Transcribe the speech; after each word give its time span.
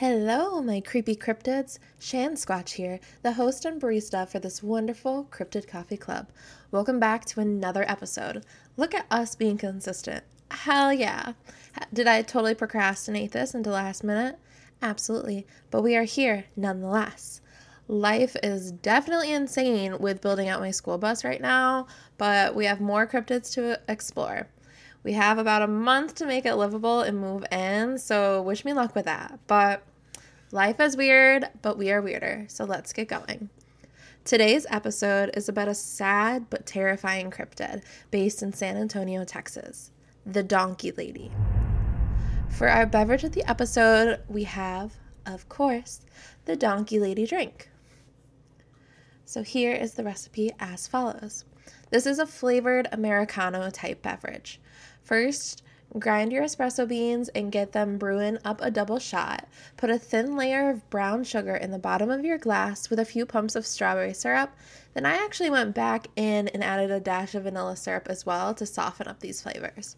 Hello, 0.00 0.60
my 0.60 0.80
creepy 0.80 1.16
cryptids. 1.16 1.78
Shan 1.98 2.34
Squatch 2.34 2.72
here, 2.72 3.00
the 3.22 3.32
host 3.32 3.64
and 3.64 3.80
barista 3.80 4.28
for 4.28 4.38
this 4.38 4.62
wonderful 4.62 5.26
Cryptid 5.30 5.66
Coffee 5.66 5.96
Club. 5.96 6.28
Welcome 6.70 7.00
back 7.00 7.24
to 7.24 7.40
another 7.40 7.82
episode. 7.88 8.44
Look 8.76 8.94
at 8.94 9.06
us 9.10 9.34
being 9.34 9.56
consistent. 9.56 10.22
Hell 10.50 10.92
yeah. 10.92 11.32
Did 11.94 12.06
I 12.06 12.20
totally 12.20 12.54
procrastinate 12.54 13.32
this 13.32 13.54
until 13.54 13.72
last 13.72 14.04
minute? 14.04 14.38
Absolutely. 14.82 15.46
But 15.70 15.80
we 15.80 15.96
are 15.96 16.04
here 16.04 16.44
nonetheless. 16.56 17.40
Life 17.88 18.36
is 18.42 18.72
definitely 18.72 19.32
insane 19.32 19.98
with 19.98 20.20
building 20.20 20.46
out 20.46 20.60
my 20.60 20.72
school 20.72 20.98
bus 20.98 21.24
right 21.24 21.40
now, 21.40 21.86
but 22.18 22.54
we 22.54 22.66
have 22.66 22.82
more 22.82 23.06
cryptids 23.06 23.50
to 23.54 23.80
explore. 23.88 24.48
We 25.06 25.12
have 25.12 25.38
about 25.38 25.62
a 25.62 25.68
month 25.68 26.16
to 26.16 26.26
make 26.26 26.44
it 26.46 26.56
livable 26.56 27.02
and 27.02 27.20
move 27.20 27.44
in, 27.52 27.96
so 27.96 28.42
wish 28.42 28.64
me 28.64 28.72
luck 28.72 28.96
with 28.96 29.04
that. 29.04 29.38
But 29.46 29.84
life 30.50 30.80
is 30.80 30.96
weird, 30.96 31.48
but 31.62 31.78
we 31.78 31.92
are 31.92 32.02
weirder, 32.02 32.46
so 32.48 32.64
let's 32.64 32.92
get 32.92 33.06
going. 33.06 33.48
Today's 34.24 34.66
episode 34.68 35.30
is 35.34 35.48
about 35.48 35.68
a 35.68 35.76
sad 35.76 36.50
but 36.50 36.66
terrifying 36.66 37.30
cryptid 37.30 37.84
based 38.10 38.42
in 38.42 38.52
San 38.52 38.76
Antonio, 38.76 39.24
Texas 39.24 39.92
the 40.26 40.42
Donkey 40.42 40.90
Lady. 40.90 41.30
For 42.50 42.66
our 42.68 42.84
beverage 42.84 43.22
of 43.22 43.30
the 43.30 43.48
episode, 43.48 44.18
we 44.26 44.42
have, 44.42 44.96
of 45.24 45.48
course, 45.48 46.00
the 46.46 46.56
Donkey 46.56 46.98
Lady 46.98 47.28
drink. 47.28 47.70
So 49.24 49.44
here 49.44 49.72
is 49.72 49.94
the 49.94 50.02
recipe 50.02 50.50
as 50.58 50.88
follows. 50.88 51.44
This 51.90 52.06
is 52.06 52.18
a 52.18 52.26
flavored 52.26 52.88
Americano 52.90 53.70
type 53.70 54.02
beverage. 54.02 54.60
First, 55.06 55.62
grind 56.00 56.32
your 56.32 56.42
espresso 56.42 56.86
beans 56.86 57.28
and 57.28 57.52
get 57.52 57.70
them 57.70 57.96
brewing 57.96 58.38
up 58.44 58.60
a 58.60 58.72
double 58.72 58.98
shot. 58.98 59.46
Put 59.76 59.88
a 59.88 60.00
thin 60.00 60.36
layer 60.36 60.68
of 60.68 60.90
brown 60.90 61.22
sugar 61.22 61.54
in 61.54 61.70
the 61.70 61.78
bottom 61.78 62.10
of 62.10 62.24
your 62.24 62.38
glass 62.38 62.90
with 62.90 62.98
a 62.98 63.04
few 63.04 63.24
pumps 63.24 63.54
of 63.54 63.64
strawberry 63.64 64.12
syrup. 64.12 64.50
Then 64.94 65.06
I 65.06 65.14
actually 65.14 65.50
went 65.50 65.76
back 65.76 66.08
in 66.16 66.48
and 66.48 66.64
added 66.64 66.90
a 66.90 66.98
dash 66.98 67.36
of 67.36 67.44
vanilla 67.44 67.76
syrup 67.76 68.08
as 68.10 68.26
well 68.26 68.52
to 68.54 68.66
soften 68.66 69.06
up 69.06 69.20
these 69.20 69.40
flavors. 69.40 69.94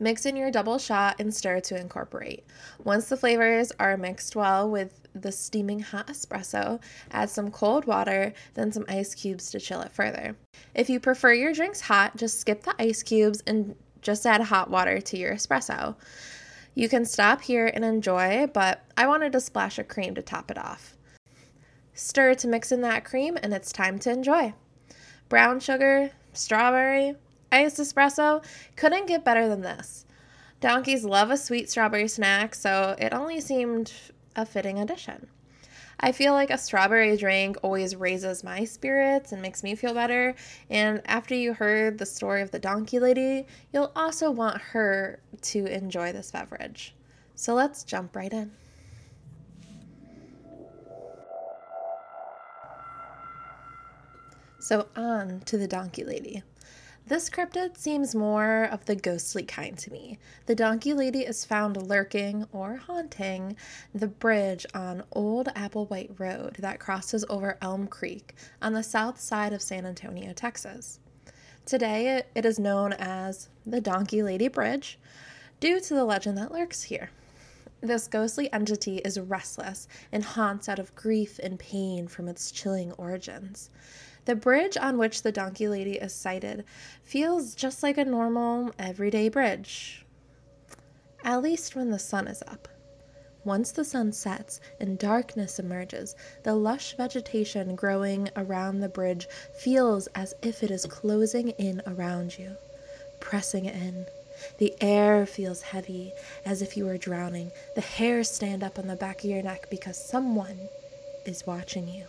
Mix 0.00 0.26
in 0.26 0.34
your 0.34 0.50
double 0.50 0.78
shot 0.78 1.16
and 1.20 1.32
stir 1.32 1.60
to 1.60 1.80
incorporate. 1.80 2.44
Once 2.82 3.08
the 3.08 3.16
flavors 3.16 3.70
are 3.78 3.96
mixed 3.96 4.34
well 4.34 4.68
with 4.68 5.06
the 5.14 5.30
steaming 5.30 5.78
hot 5.78 6.08
espresso, 6.08 6.80
add 7.12 7.30
some 7.30 7.50
cold 7.50 7.84
water, 7.84 8.32
then 8.54 8.72
some 8.72 8.84
ice 8.88 9.14
cubes 9.14 9.50
to 9.50 9.60
chill 9.60 9.80
it 9.82 9.92
further. 9.92 10.36
If 10.74 10.90
you 10.90 10.98
prefer 10.98 11.32
your 11.32 11.52
drinks 11.52 11.82
hot, 11.82 12.16
just 12.16 12.40
skip 12.40 12.64
the 12.64 12.74
ice 12.82 13.04
cubes 13.04 13.42
and 13.46 13.76
just 14.04 14.24
add 14.24 14.42
hot 14.42 14.70
water 14.70 15.00
to 15.00 15.18
your 15.18 15.34
espresso. 15.34 15.96
You 16.76 16.88
can 16.88 17.04
stop 17.04 17.40
here 17.40 17.66
and 17.66 17.84
enjoy, 17.84 18.46
but 18.52 18.84
I 18.96 19.08
wanted 19.08 19.32
to 19.32 19.40
splash 19.40 19.78
a 19.78 19.84
cream 19.84 20.14
to 20.14 20.22
top 20.22 20.50
it 20.50 20.58
off. 20.58 20.96
Stir 21.94 22.34
to 22.34 22.48
mix 22.48 22.70
in 22.70 22.82
that 22.82 23.04
cream, 23.04 23.38
and 23.42 23.52
it's 23.52 23.72
time 23.72 23.98
to 24.00 24.10
enjoy. 24.10 24.54
Brown 25.28 25.58
sugar, 25.58 26.10
strawberry, 26.32 27.14
iced 27.50 27.78
espresso 27.78 28.44
couldn't 28.76 29.06
get 29.06 29.24
better 29.24 29.48
than 29.48 29.62
this. 29.62 30.04
Donkeys 30.60 31.04
love 31.04 31.30
a 31.30 31.36
sweet 31.36 31.70
strawberry 31.70 32.08
snack, 32.08 32.54
so 32.54 32.96
it 32.98 33.12
only 33.12 33.40
seemed 33.40 33.92
a 34.36 34.44
fitting 34.44 34.78
addition. 34.78 35.28
I 36.00 36.12
feel 36.12 36.32
like 36.32 36.50
a 36.50 36.58
strawberry 36.58 37.16
drink 37.16 37.56
always 37.62 37.96
raises 37.96 38.44
my 38.44 38.64
spirits 38.64 39.32
and 39.32 39.40
makes 39.40 39.62
me 39.62 39.74
feel 39.74 39.94
better. 39.94 40.34
And 40.68 41.02
after 41.06 41.34
you 41.34 41.54
heard 41.54 41.98
the 41.98 42.06
story 42.06 42.42
of 42.42 42.50
the 42.50 42.58
donkey 42.58 42.98
lady, 42.98 43.46
you'll 43.72 43.92
also 43.94 44.30
want 44.30 44.60
her 44.60 45.20
to 45.42 45.66
enjoy 45.66 46.12
this 46.12 46.30
beverage. 46.30 46.94
So 47.34 47.54
let's 47.54 47.84
jump 47.84 48.14
right 48.16 48.32
in. 48.32 48.52
So, 54.58 54.88
on 54.96 55.40
to 55.40 55.58
the 55.58 55.68
donkey 55.68 56.04
lady. 56.04 56.42
This 57.06 57.28
cryptid 57.28 57.76
seems 57.76 58.14
more 58.14 58.64
of 58.64 58.86
the 58.86 58.96
ghostly 58.96 59.42
kind 59.42 59.76
to 59.76 59.92
me. 59.92 60.18
The 60.46 60.54
donkey 60.54 60.94
lady 60.94 61.20
is 61.20 61.44
found 61.44 61.76
lurking 61.76 62.46
or 62.50 62.76
haunting 62.76 63.56
the 63.94 64.08
bridge 64.08 64.64
on 64.72 65.04
Old 65.12 65.48
Applewhite 65.48 66.18
Road 66.18 66.56
that 66.60 66.80
crosses 66.80 67.22
over 67.28 67.58
Elm 67.60 67.88
Creek 67.88 68.34
on 68.62 68.72
the 68.72 68.82
south 68.82 69.20
side 69.20 69.52
of 69.52 69.60
San 69.60 69.84
Antonio, 69.84 70.32
Texas. 70.32 70.98
Today 71.66 72.22
it 72.34 72.46
is 72.46 72.58
known 72.58 72.94
as 72.94 73.50
the 73.66 73.82
Donkey 73.82 74.22
Lady 74.22 74.48
Bridge 74.48 74.98
due 75.60 75.80
to 75.80 75.94
the 75.94 76.04
legend 76.04 76.38
that 76.38 76.52
lurks 76.52 76.84
here. 76.84 77.10
This 77.82 78.08
ghostly 78.08 78.50
entity 78.50 79.02
is 79.04 79.20
restless 79.20 79.88
and 80.10 80.24
haunts 80.24 80.70
out 80.70 80.78
of 80.78 80.94
grief 80.94 81.38
and 81.42 81.58
pain 81.58 82.08
from 82.08 82.28
its 82.28 82.50
chilling 82.50 82.92
origins. 82.92 83.68
The 84.24 84.34
bridge 84.34 84.76
on 84.76 84.96
which 84.96 85.22
the 85.22 85.32
donkey 85.32 85.68
lady 85.68 85.98
is 85.98 86.14
sighted 86.14 86.64
feels 87.02 87.54
just 87.54 87.82
like 87.82 87.98
a 87.98 88.04
normal, 88.04 88.72
everyday 88.78 89.28
bridge. 89.28 90.04
At 91.22 91.42
least 91.42 91.76
when 91.76 91.90
the 91.90 91.98
sun 91.98 92.26
is 92.28 92.42
up. 92.46 92.68
Once 93.44 93.72
the 93.72 93.84
sun 93.84 94.10
sets 94.10 94.60
and 94.80 94.98
darkness 94.98 95.58
emerges, 95.58 96.16
the 96.42 96.54
lush 96.54 96.96
vegetation 96.96 97.76
growing 97.76 98.30
around 98.36 98.80
the 98.80 98.88
bridge 98.88 99.26
feels 99.58 100.06
as 100.14 100.34
if 100.42 100.62
it 100.62 100.70
is 100.70 100.86
closing 100.86 101.50
in 101.50 101.82
around 101.86 102.38
you, 102.38 102.56
pressing 103.20 103.66
in. 103.66 104.06
The 104.58 104.74
air 104.80 105.26
feels 105.26 105.60
heavy, 105.60 106.12
as 106.46 106.62
if 106.62 106.76
you 106.76 106.86
were 106.86 106.96
drowning. 106.96 107.52
The 107.74 107.82
hairs 107.82 108.30
stand 108.30 108.64
up 108.64 108.78
on 108.78 108.86
the 108.86 108.96
back 108.96 109.18
of 109.18 109.30
your 109.30 109.42
neck 109.42 109.68
because 109.70 110.02
someone 110.02 110.58
is 111.26 111.46
watching 111.46 111.86
you. 111.86 112.06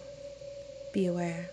Be 0.94 1.08
aware. 1.08 1.50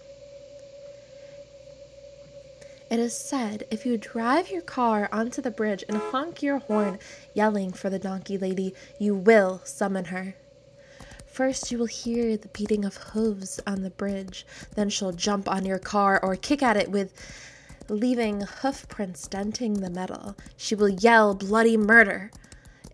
It 2.93 3.01
is 3.01 3.17
said 3.17 3.65
if 3.71 3.87
you 3.87 3.97
drive 3.97 4.51
your 4.51 4.61
car 4.61 5.09
onto 5.11 5.41
the 5.41 5.51
bridge 5.51 5.83
and 5.89 5.97
honk 5.97 6.43
your 6.43 6.59
horn, 6.59 6.99
yelling 7.33 7.73
for 7.73 7.89
the 7.89 7.99
donkey 7.99 8.37
lady, 8.37 8.75
you 8.99 9.15
will 9.15 9.63
summon 9.65 10.05
her. 10.05 10.35
First, 11.25 11.73
you 11.73 11.79
will 11.79 11.87
hear 11.87 12.37
the 12.37 12.49
beating 12.49 12.85
of 12.85 12.99
hooves 12.99 13.59
on 13.67 13.81
the 13.81 13.89
bridge. 13.89 14.45
Then 14.75 14.91
she'll 14.91 15.13
jump 15.13 15.49
on 15.49 15.65
your 15.65 15.79
car 15.79 16.21
or 16.23 16.37
kick 16.37 16.63
at 16.63 16.77
it 16.77 16.91
with 16.91 17.15
leaving 17.89 18.43
hoof 18.43 18.87
prints 18.91 19.27
denting 19.27 19.81
the 19.81 19.89
metal. 19.89 20.37
She 20.59 20.75
will 20.75 20.91
yell 20.91 21.33
bloody 21.33 21.79
murder. 21.79 22.31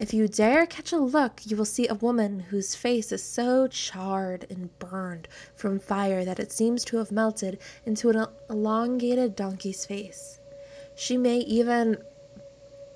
If 0.00 0.14
you 0.14 0.28
dare 0.28 0.64
catch 0.64 0.92
a 0.92 0.98
look, 0.98 1.40
you 1.44 1.56
will 1.56 1.64
see 1.64 1.88
a 1.88 1.94
woman 1.94 2.38
whose 2.38 2.76
face 2.76 3.10
is 3.10 3.22
so 3.22 3.66
charred 3.66 4.46
and 4.48 4.76
burned 4.78 5.26
from 5.56 5.80
fire 5.80 6.24
that 6.24 6.38
it 6.38 6.52
seems 6.52 6.84
to 6.84 6.98
have 6.98 7.10
melted 7.10 7.58
into 7.84 8.08
an 8.10 8.26
elongated 8.48 9.34
donkey's 9.34 9.84
face. 9.84 10.38
She 10.94 11.16
may 11.16 11.38
even 11.38 11.98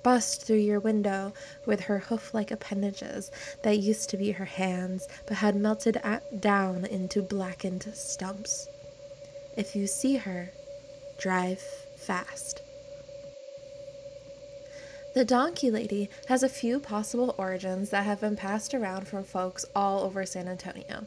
bust 0.01 0.43
through 0.43 0.57
your 0.57 0.79
window 0.79 1.33
with 1.65 1.81
her 1.81 1.99
hoof 1.99 2.33
like 2.33 2.51
appendages 2.51 3.31
that 3.63 3.79
used 3.79 4.09
to 4.09 4.17
be 4.17 4.31
her 4.31 4.45
hands 4.45 5.05
but 5.27 5.37
had 5.37 5.55
melted 5.57 6.01
down 6.39 6.85
into 6.85 7.21
blackened 7.21 7.85
stumps. 7.93 8.67
If 9.57 9.75
you 9.75 9.87
see 9.87 10.15
her, 10.15 10.51
drive 11.19 11.61
fast. 11.97 12.62
The 15.13 15.23
Donkey 15.23 15.69
Lady 15.69 16.09
has 16.27 16.41
a 16.41 16.49
few 16.49 16.79
possible 16.79 17.35
origins 17.37 17.91
that 17.91 18.03
have 18.03 18.19
been 18.19 18.35
passed 18.35 18.73
around 18.73 19.07
from 19.07 19.23
folks 19.23 19.63
all 19.75 19.99
over 19.99 20.25
San 20.25 20.47
Antonio. 20.47 21.05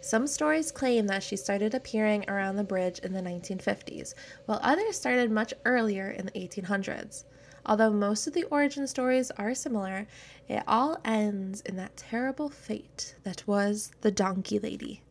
Some 0.00 0.28
stories 0.28 0.70
claim 0.70 1.08
that 1.08 1.24
she 1.24 1.34
started 1.34 1.74
appearing 1.74 2.24
around 2.30 2.54
the 2.54 2.62
bridge 2.62 3.00
in 3.00 3.14
the 3.14 3.20
1950s, 3.20 4.14
while 4.46 4.60
others 4.62 4.96
started 4.96 5.32
much 5.32 5.52
earlier 5.64 6.08
in 6.08 6.26
the 6.26 6.32
1800s. 6.32 7.24
Although 7.66 7.90
most 7.90 8.28
of 8.28 8.32
the 8.32 8.44
origin 8.44 8.86
stories 8.86 9.32
are 9.32 9.56
similar, 9.56 10.06
it 10.48 10.62
all 10.68 10.96
ends 11.04 11.60
in 11.62 11.74
that 11.74 11.96
terrible 11.96 12.48
fate 12.48 13.16
that 13.24 13.42
was 13.44 13.90
the 14.02 14.12
Donkey 14.12 14.60
Lady. 14.60 15.02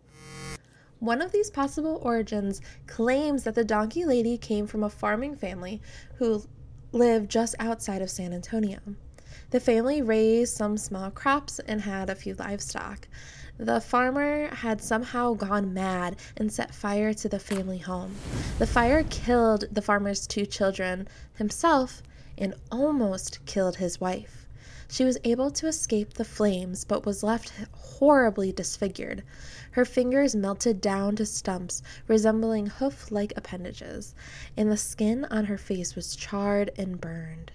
One 1.00 1.22
of 1.22 1.34
these 1.34 1.52
possible 1.52 2.00
origins 2.02 2.62
claims 2.88 3.44
that 3.44 3.56
the 3.56 3.66
Donkey 3.66 4.06
Lady 4.06 4.38
came 4.38 4.68
from 4.68 4.86
a 4.86 4.90
farming 4.90 5.36
family 5.36 5.82
who 6.16 6.44
lived 6.92 7.30
just 7.30 7.56
outside 7.60 8.02
of 8.02 8.10
San 8.10 8.34
Antonio. 8.34 8.80
The 9.52 9.60
family 9.60 10.02
raised 10.02 10.56
some 10.56 10.78
small 10.78 11.10
crops 11.12 11.60
and 11.60 11.82
had 11.82 12.10
a 12.10 12.16
few 12.16 12.34
livestock. 12.34 13.08
The 13.58 13.82
farmer 13.82 14.48
had 14.48 14.82
somehow 14.82 15.34
gone 15.34 15.74
mad 15.74 16.18
and 16.36 16.52
set 16.52 16.76
fire 16.76 17.14
to 17.14 17.30
the 17.30 17.40
family 17.40 17.80
home. 17.80 18.16
The 18.60 18.68
fire 18.68 19.04
killed 19.10 19.66
the 19.72 19.82
farmer's 19.82 20.28
two 20.28 20.46
children, 20.46 21.08
himself, 21.36 22.04
and 22.38 22.54
almost 22.72 23.46
killed 23.46 23.78
his 23.78 24.00
wife. 24.00 24.47
She 24.90 25.04
was 25.04 25.18
able 25.26 25.52
to 25.52 25.68
escape 25.68 26.14
the 26.14 26.24
flames, 26.24 26.86
but 26.86 27.06
was 27.06 27.22
left 27.22 27.52
horribly 27.74 28.54
disfigured. 28.54 29.22
Her 29.72 29.84
fingers 29.84 30.34
melted 30.34 30.80
down 30.80 31.18
to 31.18 31.26
stumps 31.26 31.84
resembling 32.08 32.68
hoof 32.68 33.12
like 33.12 33.34
appendages, 33.36 34.16
and 34.56 34.72
the 34.72 34.78
skin 34.78 35.26
on 35.26 35.46
her 35.46 35.58
face 35.58 35.94
was 35.96 36.16
charred 36.16 36.72
and 36.78 37.02
burned. 37.02 37.52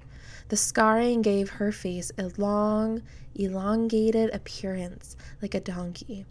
The 0.51 0.59
scarring 0.59 1.23
gave 1.23 1.49
her 1.49 1.73
face 1.73 2.13
a 2.19 2.31
long, 2.37 3.03
elongated 3.35 4.29
appearance 4.35 5.17
like 5.41 5.55
a 5.55 5.61
donkey. 5.61 6.27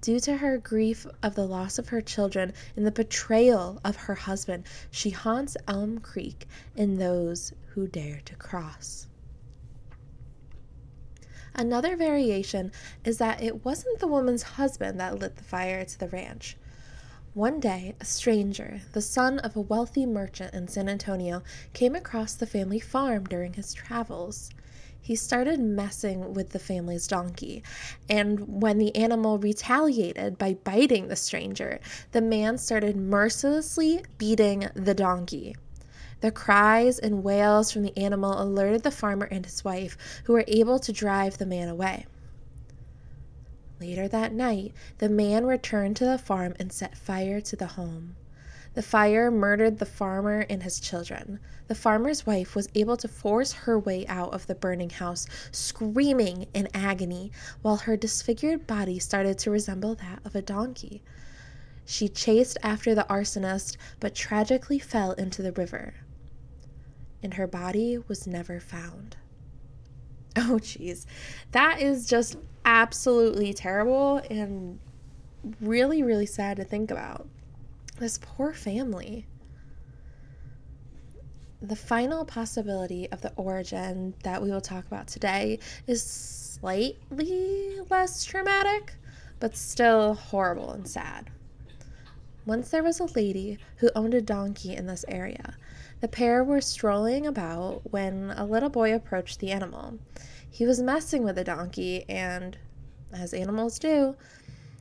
Due 0.00 0.20
to 0.20 0.36
her 0.36 0.58
grief 0.58 1.06
of 1.24 1.34
the 1.34 1.46
loss 1.46 1.76
of 1.76 1.88
her 1.88 2.00
children 2.00 2.52
and 2.76 2.86
the 2.86 2.92
betrayal 2.92 3.80
of 3.84 3.96
her 3.96 4.14
husband, 4.14 4.62
she 4.92 5.10
haunts 5.10 5.56
Elm 5.66 5.98
Creek 5.98 6.46
and 6.76 7.00
those 7.00 7.52
who 7.70 7.88
dare 7.88 8.20
to 8.26 8.36
cross. 8.36 9.08
Another 11.58 11.96
variation 11.96 12.70
is 13.02 13.16
that 13.16 13.42
it 13.42 13.64
wasn't 13.64 13.98
the 13.98 14.06
woman's 14.06 14.42
husband 14.42 15.00
that 15.00 15.18
lit 15.18 15.36
the 15.36 15.42
fire 15.42 15.86
to 15.86 15.98
the 15.98 16.08
ranch. 16.08 16.58
One 17.32 17.60
day, 17.60 17.94
a 17.98 18.04
stranger, 18.04 18.82
the 18.92 19.00
son 19.00 19.38
of 19.38 19.56
a 19.56 19.62
wealthy 19.62 20.04
merchant 20.04 20.52
in 20.52 20.68
San 20.68 20.86
Antonio, 20.86 21.42
came 21.72 21.94
across 21.94 22.34
the 22.34 22.46
family 22.46 22.78
farm 22.78 23.24
during 23.24 23.54
his 23.54 23.72
travels. 23.72 24.50
He 25.00 25.16
started 25.16 25.58
messing 25.58 26.34
with 26.34 26.50
the 26.50 26.58
family's 26.58 27.06
donkey, 27.06 27.62
and 28.06 28.60
when 28.60 28.76
the 28.76 28.94
animal 28.94 29.38
retaliated 29.38 30.36
by 30.36 30.54
biting 30.54 31.08
the 31.08 31.16
stranger, 31.16 31.80
the 32.12 32.20
man 32.20 32.58
started 32.58 32.96
mercilessly 32.96 34.04
beating 34.18 34.68
the 34.74 34.94
donkey. 34.94 35.56
The 36.22 36.30
cries 36.32 36.98
and 36.98 37.22
wails 37.22 37.70
from 37.70 37.82
the 37.82 37.96
animal 37.96 38.40
alerted 38.40 38.82
the 38.82 38.90
farmer 38.90 39.26
and 39.26 39.44
his 39.44 39.62
wife, 39.64 39.98
who 40.24 40.32
were 40.32 40.44
able 40.48 40.78
to 40.78 40.92
drive 40.92 41.36
the 41.36 41.44
man 41.44 41.68
away. 41.68 42.06
Later 43.78 44.08
that 44.08 44.32
night, 44.32 44.72
the 44.96 45.10
man 45.10 45.44
returned 45.44 45.96
to 45.96 46.06
the 46.06 46.16
farm 46.16 46.54
and 46.58 46.72
set 46.72 46.96
fire 46.96 47.42
to 47.42 47.54
the 47.54 47.66
home. 47.66 48.16
The 48.72 48.82
fire 48.82 49.30
murdered 49.30 49.78
the 49.78 49.84
farmer 49.84 50.46
and 50.48 50.62
his 50.62 50.80
children. 50.80 51.38
The 51.68 51.74
farmer's 51.74 52.26
wife 52.26 52.54
was 52.54 52.70
able 52.74 52.96
to 52.96 53.08
force 53.08 53.52
her 53.52 53.78
way 53.78 54.06
out 54.06 54.32
of 54.32 54.46
the 54.46 54.54
burning 54.54 54.90
house, 54.90 55.26
screaming 55.52 56.46
in 56.54 56.68
agony, 56.72 57.30
while 57.60 57.76
her 57.76 57.96
disfigured 57.96 58.66
body 58.66 58.98
started 58.98 59.38
to 59.40 59.50
resemble 59.50 59.94
that 59.96 60.20
of 60.24 60.34
a 60.34 60.40
donkey. 60.40 61.02
She 61.84 62.08
chased 62.08 62.56
after 62.62 62.94
the 62.94 63.06
arsonist, 63.10 63.76
but 64.00 64.14
tragically 64.14 64.78
fell 64.78 65.12
into 65.12 65.42
the 65.42 65.52
river 65.52 65.92
and 67.22 67.34
her 67.34 67.46
body 67.46 67.98
was 68.08 68.26
never 68.26 68.60
found. 68.60 69.16
Oh, 70.38 70.58
jeez. 70.60 71.06
That 71.52 71.80
is 71.80 72.06
just 72.06 72.36
absolutely 72.66 73.54
terrible 73.54 74.18
and 74.28 74.78
really, 75.62 76.02
really 76.02 76.26
sad 76.26 76.58
to 76.58 76.64
think 76.64 76.90
about. 76.90 77.26
This 77.98 78.18
poor 78.20 78.52
family. 78.52 79.26
The 81.62 81.74
final 81.74 82.26
possibility 82.26 83.10
of 83.10 83.22
the 83.22 83.32
origin 83.36 84.12
that 84.24 84.42
we 84.42 84.50
will 84.50 84.60
talk 84.60 84.86
about 84.86 85.08
today 85.08 85.58
is 85.86 86.02
slightly 86.02 87.78
less 87.88 88.22
traumatic, 88.22 88.94
but 89.40 89.56
still 89.56 90.12
horrible 90.14 90.70
and 90.72 90.86
sad. 90.86 91.30
Once 92.44 92.68
there 92.68 92.82
was 92.82 93.00
a 93.00 93.06
lady 93.16 93.58
who 93.78 93.90
owned 93.96 94.14
a 94.14 94.20
donkey 94.20 94.74
in 94.74 94.86
this 94.86 95.04
area. 95.08 95.56
The 96.00 96.08
pair 96.08 96.44
were 96.44 96.60
strolling 96.60 97.26
about 97.26 97.90
when 97.90 98.32
a 98.36 98.44
little 98.44 98.68
boy 98.68 98.94
approached 98.94 99.40
the 99.40 99.50
animal. 99.50 99.98
He 100.48 100.66
was 100.66 100.82
messing 100.82 101.24
with 101.24 101.36
the 101.36 101.44
donkey, 101.44 102.04
and, 102.08 102.58
as 103.12 103.32
animals 103.32 103.78
do, 103.78 104.14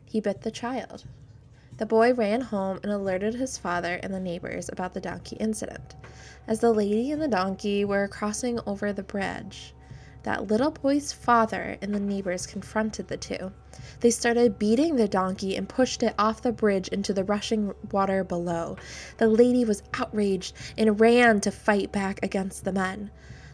he 0.04 0.20
bit 0.20 0.42
the 0.42 0.52
child. 0.52 1.06
The 1.78 1.86
boy 1.86 2.14
ran 2.14 2.42
home 2.42 2.80
and 2.84 2.92
alerted 2.92 3.36
his 3.36 3.58
father 3.58 4.00
and 4.04 4.14
the 4.14 4.20
neighbors 4.20 4.70
about 4.70 4.94
the 4.94 5.02
donkey 5.02 5.36
incident. 5.38 5.96
As 6.48 6.60
the 6.60 6.72
lady 6.72 7.12
and 7.12 7.22
the 7.22 7.28
donkey 7.28 7.84
were 7.86 8.08
crossing 8.08 8.60
over 8.66 8.94
the 8.94 9.04
bridge, 9.04 9.74
that 10.24 10.48
little 10.48 10.72
boy's 10.72 11.12
father 11.12 11.78
and 11.82 11.94
the 11.94 12.00
neighbors 12.00 12.46
confronted 12.46 13.08
the 13.08 13.18
two. 13.18 13.52
They 14.00 14.12
started 14.12 14.60
beating 14.60 14.96
the 14.96 15.08
donkey 15.08 15.56
and 15.56 15.68
pushed 15.68 16.04
it 16.04 16.16
off 16.18 16.42
the 16.42 16.52
bridge 16.52 16.88
into 16.90 17.14
the 17.14 17.24
rushing 17.24 17.74
water 17.92 18.24
below. 18.24 18.78
The 19.18 19.28
lady 19.28 19.66
was 19.66 19.84
outraged 19.94 20.56
and 20.78 21.00
ran 21.00 21.42
to 21.42 21.52
fight 21.52 21.92
back 21.92 22.20
against 22.24 22.66
the 22.66 22.72
men. 22.72 23.12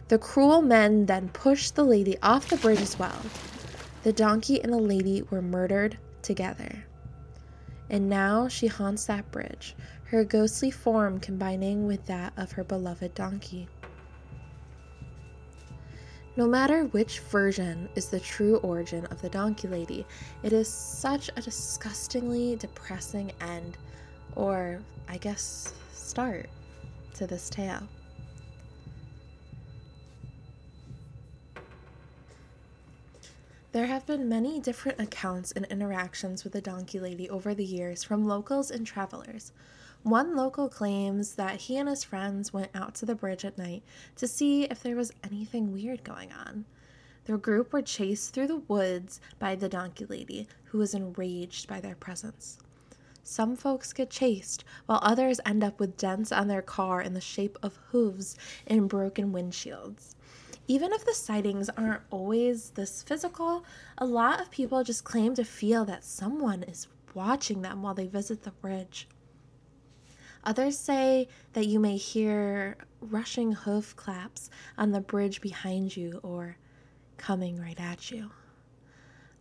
The 0.08 0.18
cruel 0.18 0.62
men 0.62 1.06
then 1.06 1.30
pushed 1.30 1.76
the 1.76 1.86
lady 1.86 2.18
off 2.22 2.50
the 2.50 2.58
bridge 2.58 2.82
as 2.82 3.00
well. 3.00 3.22
The 4.04 4.12
donkey 4.12 4.62
and 4.62 4.74
the 4.74 4.78
lady 4.78 5.22
were 5.22 5.42
murdered 5.42 5.98
together. 6.22 6.86
And 7.90 8.10
now 8.10 8.48
she 8.48 8.68
haunts 8.68 9.06
that 9.06 9.32
bridge, 9.32 9.76
her 10.06 10.24
ghostly 10.24 10.72
form 10.72 11.20
combining 11.20 11.88
with 11.88 12.06
that 12.08 12.34
of 12.36 12.54
her 12.54 12.64
beloved 12.64 13.14
donkey. 13.14 13.68
No 16.42 16.48
matter 16.48 16.86
which 16.86 17.20
version 17.20 17.88
is 17.94 18.08
the 18.08 18.20
true 18.20 18.56
origin 18.64 19.06
of 19.12 19.22
the 19.22 19.30
Donkey 19.30 19.68
Lady, 19.68 20.08
it 20.42 20.52
is 20.52 20.68
such 20.68 21.30
a 21.36 21.42
disgustingly 21.44 22.56
depressing 22.56 23.32
end, 23.42 23.78
or 24.36 24.82
I 25.08 25.20
guess 25.20 25.72
start, 25.94 26.50
to 27.14 27.28
this 27.28 27.48
tale. 27.48 27.88
There 33.72 33.86
have 33.86 34.08
been 34.08 34.28
many 34.28 34.60
different 34.60 35.00
accounts 35.00 35.52
and 35.52 35.66
interactions 35.66 36.44
with 36.44 36.54
the 36.54 36.62
Donkey 36.62 37.00
Lady 37.00 37.30
over 37.30 37.54
the 37.54 37.64
years 37.64 38.04
from 38.04 38.26
locals 38.26 38.72
and 38.72 38.88
travelers. 38.88 39.52
One 40.04 40.36
local 40.36 40.68
claims 40.68 41.36
that 41.36 41.62
he 41.62 41.78
and 41.78 41.88
his 41.88 42.04
friends 42.04 42.52
went 42.52 42.72
out 42.74 42.96
to 42.96 43.06
the 43.06 43.14
bridge 43.14 43.46
at 43.46 43.60
night 43.60 43.84
to 44.16 44.28
see 44.28 44.64
if 44.64 44.82
there 44.82 44.96
was 44.96 45.14
anything 45.24 45.72
weird 45.72 46.04
going 46.04 46.32
on. 46.32 46.66
Their 47.26 47.38
group 47.38 47.72
were 47.72 47.84
chased 47.84 48.34
through 48.34 48.48
the 48.48 48.64
woods 48.68 49.22
by 49.38 49.54
the 49.54 49.70
donkey 49.70 50.06
lady, 50.06 50.48
who 50.66 50.80
was 50.80 50.96
enraged 50.96 51.68
by 51.68 51.80
their 51.80 51.94
presence. 51.94 52.58
Some 53.24 53.56
folks 53.56 53.94
get 53.94 54.10
chased, 54.10 54.64
while 54.88 55.00
others 55.04 55.40
end 55.46 55.64
up 55.64 55.80
with 55.80 55.98
dents 55.98 56.32
on 56.32 56.48
their 56.48 56.64
car 56.64 57.00
in 57.04 57.14
the 57.14 57.22
shape 57.22 57.60
of 57.62 57.78
hooves 57.92 58.36
and 58.66 58.90
broken 58.90 59.32
windshields. 59.32 60.16
Even 60.68 60.94
if 60.94 61.06
the 61.06 61.14
sightings 61.14 61.70
aren't 61.70 62.02
always 62.10 62.72
this 62.72 63.04
physical, 63.04 63.64
a 64.00 64.06
lot 64.06 64.42
of 64.42 64.50
people 64.50 64.84
just 64.84 65.04
claim 65.04 65.36
to 65.36 65.44
feel 65.44 65.86
that 65.86 66.04
someone 66.04 66.64
is 66.64 66.88
watching 67.14 67.62
them 67.62 67.84
while 67.84 67.94
they 67.94 68.08
visit 68.08 68.42
the 68.42 68.52
bridge. 68.52 69.08
Others 70.44 70.78
say 70.78 71.28
that 71.54 71.68
you 71.68 71.80
may 71.80 71.98
hear 71.98 72.78
rushing 73.00 73.52
hoof 73.52 73.96
claps 73.96 74.50
on 74.78 74.92
the 74.92 75.02
bridge 75.02 75.40
behind 75.40 75.96
you 75.96 76.20
or 76.24 76.58
coming 77.18 77.60
right 77.60 77.80
at 77.80 78.10
you. 78.10 78.32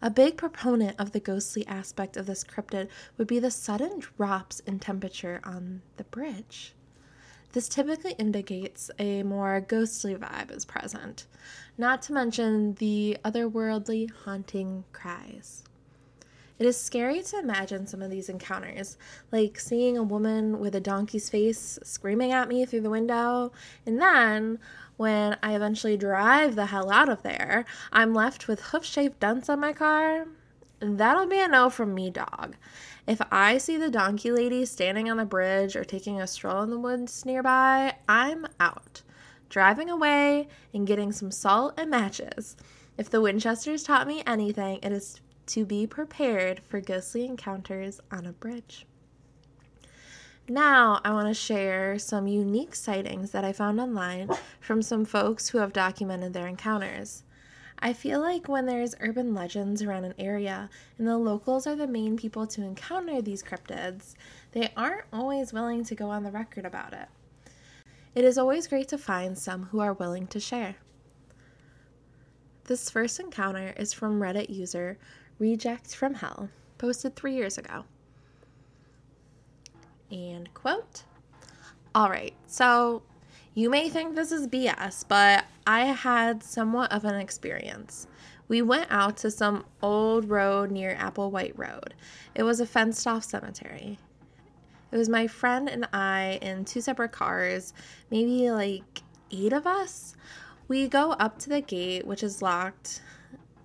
A 0.03 0.11
big 0.11 0.37
proponent 0.37 0.97
of 0.99 1.13
the 1.13 1.21
ghostly 1.21 1.67
aspect 1.67 2.17
of 2.17 2.27
this 2.27 2.45
cryptid 2.45 2.89
would 3.17 3.27
be 3.27 3.39
the 3.39 3.51
sudden 3.51 3.99
drops 3.99 4.61
in 4.61 4.79
temperature 4.79 5.41
on 5.45 5.83
the 5.97 6.05
bridge. 6.05 6.75
This 7.53 7.69
typically 7.69 8.13
indicates 8.13 8.91
a 8.99 9.23
more 9.23 9.61
ghostly 9.61 10.15
vibe 10.15 10.55
is 10.55 10.65
present, 10.65 11.27
not 11.77 12.01
to 12.03 12.13
mention 12.13 12.75
the 12.75 13.19
otherworldly 13.25 14.11
haunting 14.11 14.85
cries. 14.93 15.65
It 16.61 16.67
is 16.67 16.79
scary 16.79 17.23
to 17.23 17.39
imagine 17.39 17.87
some 17.87 18.03
of 18.03 18.11
these 18.11 18.29
encounters, 18.29 18.99
like 19.33 19.59
seeing 19.59 19.97
a 19.97 20.03
woman 20.03 20.61
with 20.61 20.75
a 20.75 20.81
donkey's 20.81 21.31
face 21.31 21.79
screaming 21.83 22.33
at 22.33 22.49
me 22.49 22.67
through 22.67 22.83
the 22.83 22.91
window, 22.91 23.53
and 23.87 23.99
then 23.99 24.59
when 24.99 25.39
I 25.43 25.57
eventually 25.57 25.97
drive 25.97 26.57
the 26.57 26.67
hell 26.67 26.91
out 26.91 27.09
of 27.09 27.23
there, 27.23 27.65
I'm 27.91 28.13
left 28.13 28.47
with 28.47 28.61
hoof 28.61 28.85
shaped 28.85 29.21
dents 29.21 29.49
on 29.49 29.59
my 29.59 29.73
car. 29.73 30.27
That'll 30.81 31.27
be 31.27 31.41
a 31.41 31.49
no 31.49 31.71
from 31.71 31.95
me, 31.95 32.11
dog. 32.11 32.57
If 33.07 33.23
I 33.33 33.57
see 33.57 33.79
the 33.79 33.89
donkey 33.89 34.31
lady 34.31 34.67
standing 34.67 35.11
on 35.11 35.17
the 35.17 35.25
bridge 35.25 35.77
or 35.77 35.85
taking 35.85 36.21
a 36.21 36.27
stroll 36.27 36.61
in 36.61 36.69
the 36.69 36.79
woods 36.79 37.25
nearby, 37.25 37.95
I'm 38.07 38.47
out. 38.61 39.01
Driving 39.49 39.89
away 39.89 40.49
and 40.75 40.87
getting 40.87 41.11
some 41.11 41.31
salt 41.31 41.73
and 41.79 41.91
matches. 41.91 42.55
If 42.99 43.09
the 43.09 43.23
Winchesters 43.23 43.83
taught 43.83 44.07
me 44.07 44.23
anything, 44.27 44.79
it 44.83 44.93
is 44.93 45.23
to 45.51 45.65
be 45.65 45.87
prepared 45.87 46.61
for 46.69 46.81
ghostly 46.81 47.25
encounters 47.25 48.01
on 48.11 48.27
a 48.27 48.33
bridge. 48.33 48.87
Now, 50.49 51.01
I 51.05 51.13
want 51.13 51.29
to 51.29 51.35
share 51.35 51.99
some 51.99 52.27
unique 52.27 52.75
sightings 52.75 53.31
that 53.31 53.45
I 53.45 53.53
found 53.53 53.81
online 53.81 54.31
from 54.61 54.83
some 54.83 55.05
folks 55.05 55.49
who 55.49 55.59
have 55.59 55.73
documented 55.73 56.33
their 56.33 56.47
encounters. 56.47 57.25
I 57.79 57.93
feel 57.93 58.21
like 58.21 58.49
when 58.49 58.67
there's 58.67 58.95
urban 59.01 59.35
legends 59.35 59.83
around 59.83 60.05
an 60.05 60.15
area 60.19 60.69
and 60.99 61.07
the 61.07 61.17
locals 61.17 61.67
are 61.67 61.77
the 61.77 61.87
main 61.87 62.17
people 62.17 62.47
to 62.49 62.63
encounter 62.63 63.23
these 63.23 63.43
cryptids, 63.43 64.15
they 64.53 64.71
aren't 64.77 65.05
always 65.13 65.53
willing 65.53 65.85
to 65.85 65.95
go 65.95 66.11
on 66.11 66.23
the 66.23 66.31
record 66.31 66.67
about 66.67 66.93
it. 66.93 67.09
It 68.15 68.25
is 68.25 68.37
always 68.37 68.67
great 68.67 68.89
to 68.89 68.99
find 68.99 69.39
some 69.39 69.65
who 69.65 69.81
are 69.81 69.95
willing 69.95 70.27
to 70.29 70.41
share. 70.41 70.77
This 72.65 72.91
first 72.91 73.19
encounter 73.19 73.73
is 73.77 73.93
from 73.93 74.21
Reddit 74.21 74.51
user 74.51 74.99
Reject 75.41 75.97
from 75.97 76.13
Hell, 76.13 76.51
posted 76.77 77.17
three 77.17 77.35
years 77.35 77.57
ago. 77.57 77.85
And 80.13 80.53
quote 80.53 81.05
All 81.95 82.11
right, 82.11 82.35
so 82.47 83.03
You 83.55 83.71
may 83.71 83.89
think 83.89 84.15
this 84.15 84.33
is 84.33 84.47
BS, 84.47 85.07
but 85.09 85.47
I 85.67 85.87
had 85.87 86.43
somewhat 86.43 86.93
of 86.93 87.07
an 87.07 87.15
experience. 87.15 88.07
We 88.49 88.61
went 88.61 88.89
out 88.91 89.17
to 89.19 89.31
some 89.31 89.65
old 89.81 90.29
road 90.29 90.71
near 90.71 90.95
Applewhite 90.97 91.57
Road. 91.57 91.95
It 92.35 92.43
was 92.43 92.61
a 92.61 92.67
fenced 92.67 93.07
off 93.07 93.25
cemetery. 93.25 93.99
It 94.93 94.97
was 94.97 95.09
my 95.09 95.27
friend 95.27 95.71
and 95.71 95.89
I 95.95 96.39
in 96.43 96.67
two 96.67 96.83
separate 96.83 97.13
cars, 97.13 97.73
maybe 98.11 98.51
like 98.51 99.03
eight 99.31 99.55
of 99.55 99.67
us. 99.67 100.17
We 100.69 100.87
go 100.87 101.13
up 101.13 101.39
to 101.39 101.49
the 101.49 101.63
gate, 101.63 102.07
which 102.07 102.23
is 102.23 102.43
locked, 102.43 103.01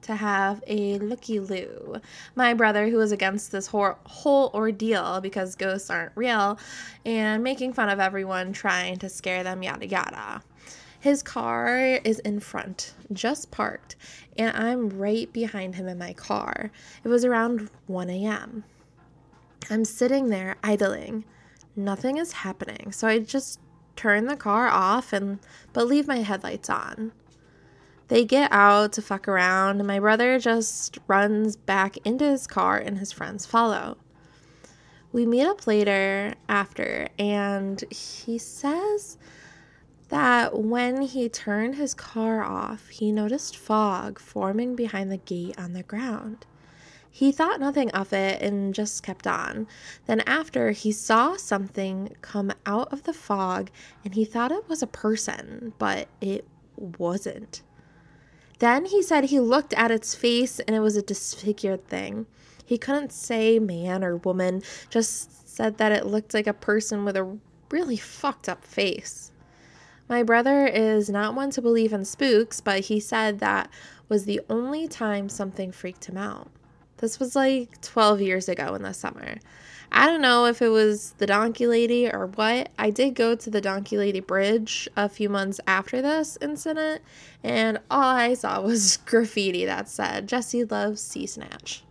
to 0.05 0.15
have 0.15 0.63
a 0.67 0.97
looky 0.99 1.39
loo. 1.39 1.95
My 2.35 2.53
brother, 2.53 2.89
who 2.89 2.97
was 2.97 3.11
against 3.11 3.51
this 3.51 3.67
whole, 3.67 3.95
whole 4.05 4.51
ordeal 4.53 5.19
because 5.21 5.55
ghosts 5.55 5.89
aren't 5.89 6.11
real, 6.15 6.59
and 7.05 7.43
making 7.43 7.73
fun 7.73 7.89
of 7.89 7.99
everyone 7.99 8.53
trying 8.53 8.97
to 8.97 9.09
scare 9.09 9.43
them, 9.43 9.63
yada 9.63 9.87
yada. 9.87 10.41
His 10.99 11.21
car 11.21 11.99
is 12.03 12.19
in 12.19 12.39
front, 12.39 12.93
just 13.13 13.51
parked, 13.51 13.95
and 14.37 14.55
I'm 14.55 14.89
right 14.89 15.31
behind 15.31 15.75
him 15.75 15.87
in 15.87 15.97
my 15.97 16.13
car. 16.13 16.71
It 17.03 17.07
was 17.07 17.25
around 17.25 17.69
1 17.87 18.09
a.m. 18.09 18.63
I'm 19.69 19.85
sitting 19.85 20.29
there 20.29 20.55
idling. 20.63 21.25
Nothing 21.75 22.17
is 22.17 22.31
happening, 22.31 22.91
so 22.91 23.07
I 23.07 23.19
just 23.19 23.59
turn 23.95 24.25
the 24.25 24.35
car 24.35 24.67
off 24.67 25.13
and 25.13 25.39
but 25.73 25.87
leave 25.87 26.07
my 26.07 26.17
headlights 26.17 26.69
on. 26.69 27.11
They 28.07 28.23
get 28.23 28.51
out 28.51 28.93
to 28.93 29.01
fuck 29.01 29.27
around, 29.27 29.79
and 29.79 29.87
my 29.87 29.99
brother 29.99 30.37
just 30.37 30.99
runs 31.07 31.55
back 31.55 31.97
into 32.05 32.25
his 32.25 32.45
car, 32.45 32.77
and 32.77 32.99
his 32.99 33.11
friends 33.11 33.45
follow. 33.45 33.97
We 35.11 35.25
meet 35.25 35.45
up 35.45 35.65
later 35.65 36.35
after, 36.47 37.07
and 37.17 37.83
he 37.89 38.37
says 38.37 39.17
that 40.09 40.59
when 40.59 41.01
he 41.01 41.29
turned 41.29 41.75
his 41.75 41.93
car 41.93 42.43
off, 42.43 42.89
he 42.89 43.11
noticed 43.11 43.57
fog 43.57 44.19
forming 44.19 44.75
behind 44.75 45.11
the 45.11 45.17
gate 45.17 45.55
on 45.57 45.73
the 45.73 45.83
ground. 45.83 46.45
He 47.09 47.31
thought 47.31 47.61
nothing 47.61 47.89
of 47.91 48.11
it 48.11 48.41
and 48.41 48.75
just 48.75 49.01
kept 49.01 49.25
on. 49.25 49.67
Then, 50.05 50.19
after, 50.27 50.71
he 50.71 50.91
saw 50.91 51.37
something 51.37 52.13
come 52.21 52.51
out 52.65 52.91
of 52.91 53.03
the 53.03 53.13
fog 53.13 53.71
and 54.03 54.13
he 54.13 54.25
thought 54.25 54.51
it 54.51 54.67
was 54.67 54.83
a 54.83 54.87
person, 54.87 55.73
but 55.79 56.09
it 56.19 56.45
wasn't. 56.75 57.63
Then 58.59 58.85
he 58.85 59.01
said 59.01 59.25
he 59.25 59.39
looked 59.39 59.73
at 59.73 59.91
its 59.91 60.15
face 60.15 60.59
and 60.59 60.75
it 60.75 60.79
was 60.79 60.95
a 60.95 61.01
disfigured 61.01 61.87
thing. 61.87 62.25
He 62.65 62.77
couldn't 62.77 63.11
say 63.11 63.59
man 63.59 64.03
or 64.03 64.17
woman, 64.17 64.63
just 64.89 65.47
said 65.47 65.77
that 65.77 65.91
it 65.91 66.05
looked 66.05 66.33
like 66.33 66.47
a 66.47 66.53
person 66.53 67.05
with 67.05 67.15
a 67.15 67.37
really 67.69 67.97
fucked 67.97 68.49
up 68.49 68.65
face. 68.65 69.31
My 70.07 70.23
brother 70.23 70.65
is 70.65 71.09
not 71.09 71.35
one 71.35 71.49
to 71.51 71.61
believe 71.61 71.93
in 71.93 72.05
spooks, 72.05 72.61
but 72.61 72.81
he 72.81 72.99
said 72.99 73.39
that 73.39 73.69
was 74.07 74.25
the 74.25 74.41
only 74.49 74.87
time 74.87 75.29
something 75.29 75.71
freaked 75.71 76.05
him 76.05 76.17
out. 76.17 76.49
This 76.97 77.19
was 77.19 77.35
like 77.35 77.81
12 77.81 78.21
years 78.21 78.47
ago 78.47 78.75
in 78.75 78.83
the 78.83 78.93
summer. 78.93 79.35
I 79.91 80.07
don't 80.07 80.21
know 80.21 80.45
if 80.45 80.61
it 80.61 80.69
was 80.69 81.11
the 81.17 81.27
Donkey 81.27 81.67
Lady 81.67 82.09
or 82.09 82.27
what. 82.27 82.69
I 82.77 82.89
did 82.89 83.15
go 83.15 83.35
to 83.35 83.49
the 83.49 83.61
Donkey 83.61 83.97
Lady 83.97 84.19
Bridge 84.19 84.89
a 84.95 85.07
few 85.07 85.29
months 85.29 85.59
after 85.67 86.01
this 86.01 86.37
incident, 86.41 87.01
and 87.43 87.79
all 87.89 88.15
I 88.15 88.33
saw 88.33 88.61
was 88.63 88.97
graffiti 88.97 89.65
that 89.65 89.87
said, 89.89 90.27
Jesse 90.27 90.63
loves 90.65 91.01
sea 91.01 91.27
snatch. 91.27 91.83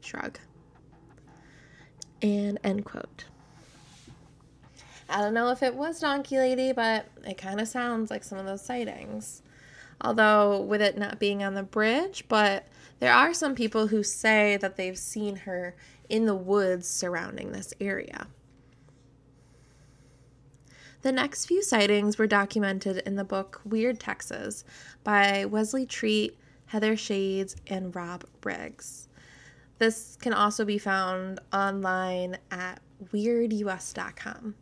Shrug. 0.00 0.38
And 2.22 2.58
end 2.64 2.84
quote. 2.84 3.24
I 5.08 5.20
don't 5.20 5.34
know 5.34 5.50
if 5.50 5.62
it 5.62 5.74
was 5.74 6.00
Donkey 6.00 6.38
Lady, 6.38 6.72
but 6.72 7.06
it 7.26 7.36
kind 7.36 7.60
of 7.60 7.66
sounds 7.66 8.10
like 8.10 8.22
some 8.22 8.38
of 8.38 8.46
those 8.46 8.62
sightings. 8.62 9.42
Although, 10.00 10.60
with 10.60 10.80
it 10.80 10.96
not 10.96 11.18
being 11.18 11.42
on 11.42 11.54
the 11.54 11.62
bridge, 11.62 12.24
but 12.28 12.66
there 13.00 13.12
are 13.12 13.34
some 13.34 13.54
people 13.54 13.88
who 13.88 14.02
say 14.02 14.56
that 14.58 14.76
they've 14.76 14.96
seen 14.96 15.36
her 15.36 15.74
in 16.10 16.26
the 16.26 16.34
woods 16.34 16.88
surrounding 16.88 17.52
this 17.52 17.72
area. 17.80 18.26
The 21.02 21.12
next 21.12 21.46
few 21.46 21.62
sightings 21.62 22.18
were 22.18 22.26
documented 22.26 22.98
in 23.06 23.16
the 23.16 23.24
book 23.24 23.62
Weird 23.64 23.98
Texas 23.98 24.64
by 25.02 25.46
Wesley 25.46 25.86
Treat, 25.86 26.38
Heather 26.66 26.94
Shades, 26.96 27.56
and 27.66 27.94
Rob 27.96 28.24
Riggs. 28.44 29.08
This 29.78 30.16
can 30.20 30.34
also 30.34 30.66
be 30.66 30.76
found 30.76 31.40
online 31.54 32.36
at 32.50 32.80
weirdus.com. 33.14 34.54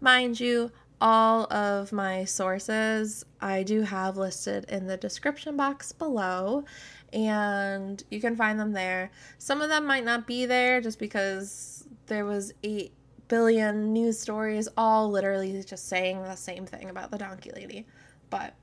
Mind 0.00 0.38
you, 0.38 0.70
all 1.00 1.52
of 1.52 1.92
my 1.92 2.24
sources 2.24 3.24
I 3.40 3.62
do 3.62 3.82
have 3.82 4.16
listed 4.16 4.64
in 4.68 4.86
the 4.86 4.96
description 4.96 5.56
box 5.56 5.92
below, 5.92 6.64
and 7.12 8.02
you 8.10 8.20
can 8.20 8.36
find 8.36 8.58
them 8.58 8.72
there. 8.72 9.10
Some 9.38 9.62
of 9.62 9.68
them 9.68 9.86
might 9.86 10.04
not 10.04 10.26
be 10.26 10.46
there 10.46 10.80
just 10.80 10.98
because 10.98 11.86
there 12.06 12.24
was 12.24 12.52
8 12.62 12.92
billion 13.28 13.92
news 13.92 14.18
stories 14.18 14.68
all 14.76 15.10
literally 15.10 15.62
just 15.62 15.88
saying 15.88 16.22
the 16.22 16.34
same 16.34 16.66
thing 16.66 16.90
about 16.90 17.10
the 17.10 17.18
donkey 17.18 17.50
lady. 17.54 17.86
But 18.30 18.54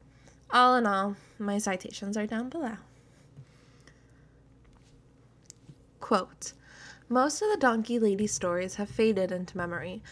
all 0.52 0.76
in 0.76 0.86
all, 0.86 1.16
my 1.40 1.58
citations 1.58 2.18
are 2.18 2.28
down 2.28 2.50
below. 2.50 2.78
Quote 6.00 6.54
Most 7.10 7.42
of 7.42 7.50
the 7.50 7.58
donkey 7.58 8.00
lady 8.00 8.28
stories 8.28 8.76
have 8.76 8.90
faded 8.90 9.32
into 9.32 9.58
memory, 9.58 10.04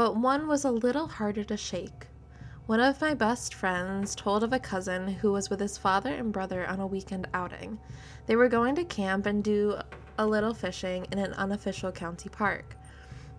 but 0.00 0.16
one 0.16 0.48
was 0.48 0.64
a 0.64 0.70
little 0.70 1.06
harder 1.06 1.44
to 1.44 1.58
shake. 1.58 2.06
One 2.64 2.80
of 2.80 3.02
my 3.02 3.12
best 3.12 3.52
friends 3.52 4.14
told 4.14 4.42
of 4.42 4.50
a 4.50 4.58
cousin 4.58 5.06
who 5.06 5.30
was 5.30 5.50
with 5.50 5.60
his 5.60 5.76
father 5.76 6.14
and 6.14 6.32
brother 6.32 6.66
on 6.66 6.80
a 6.80 6.86
weekend 6.86 7.28
outing. 7.34 7.78
They 8.24 8.34
were 8.34 8.48
going 8.48 8.76
to 8.76 8.84
camp 8.84 9.26
and 9.26 9.44
do 9.44 9.76
a 10.16 10.26
little 10.26 10.54
fishing 10.54 11.06
in 11.12 11.18
an 11.18 11.34
unofficial 11.34 11.92
county 11.92 12.30
park. 12.30 12.76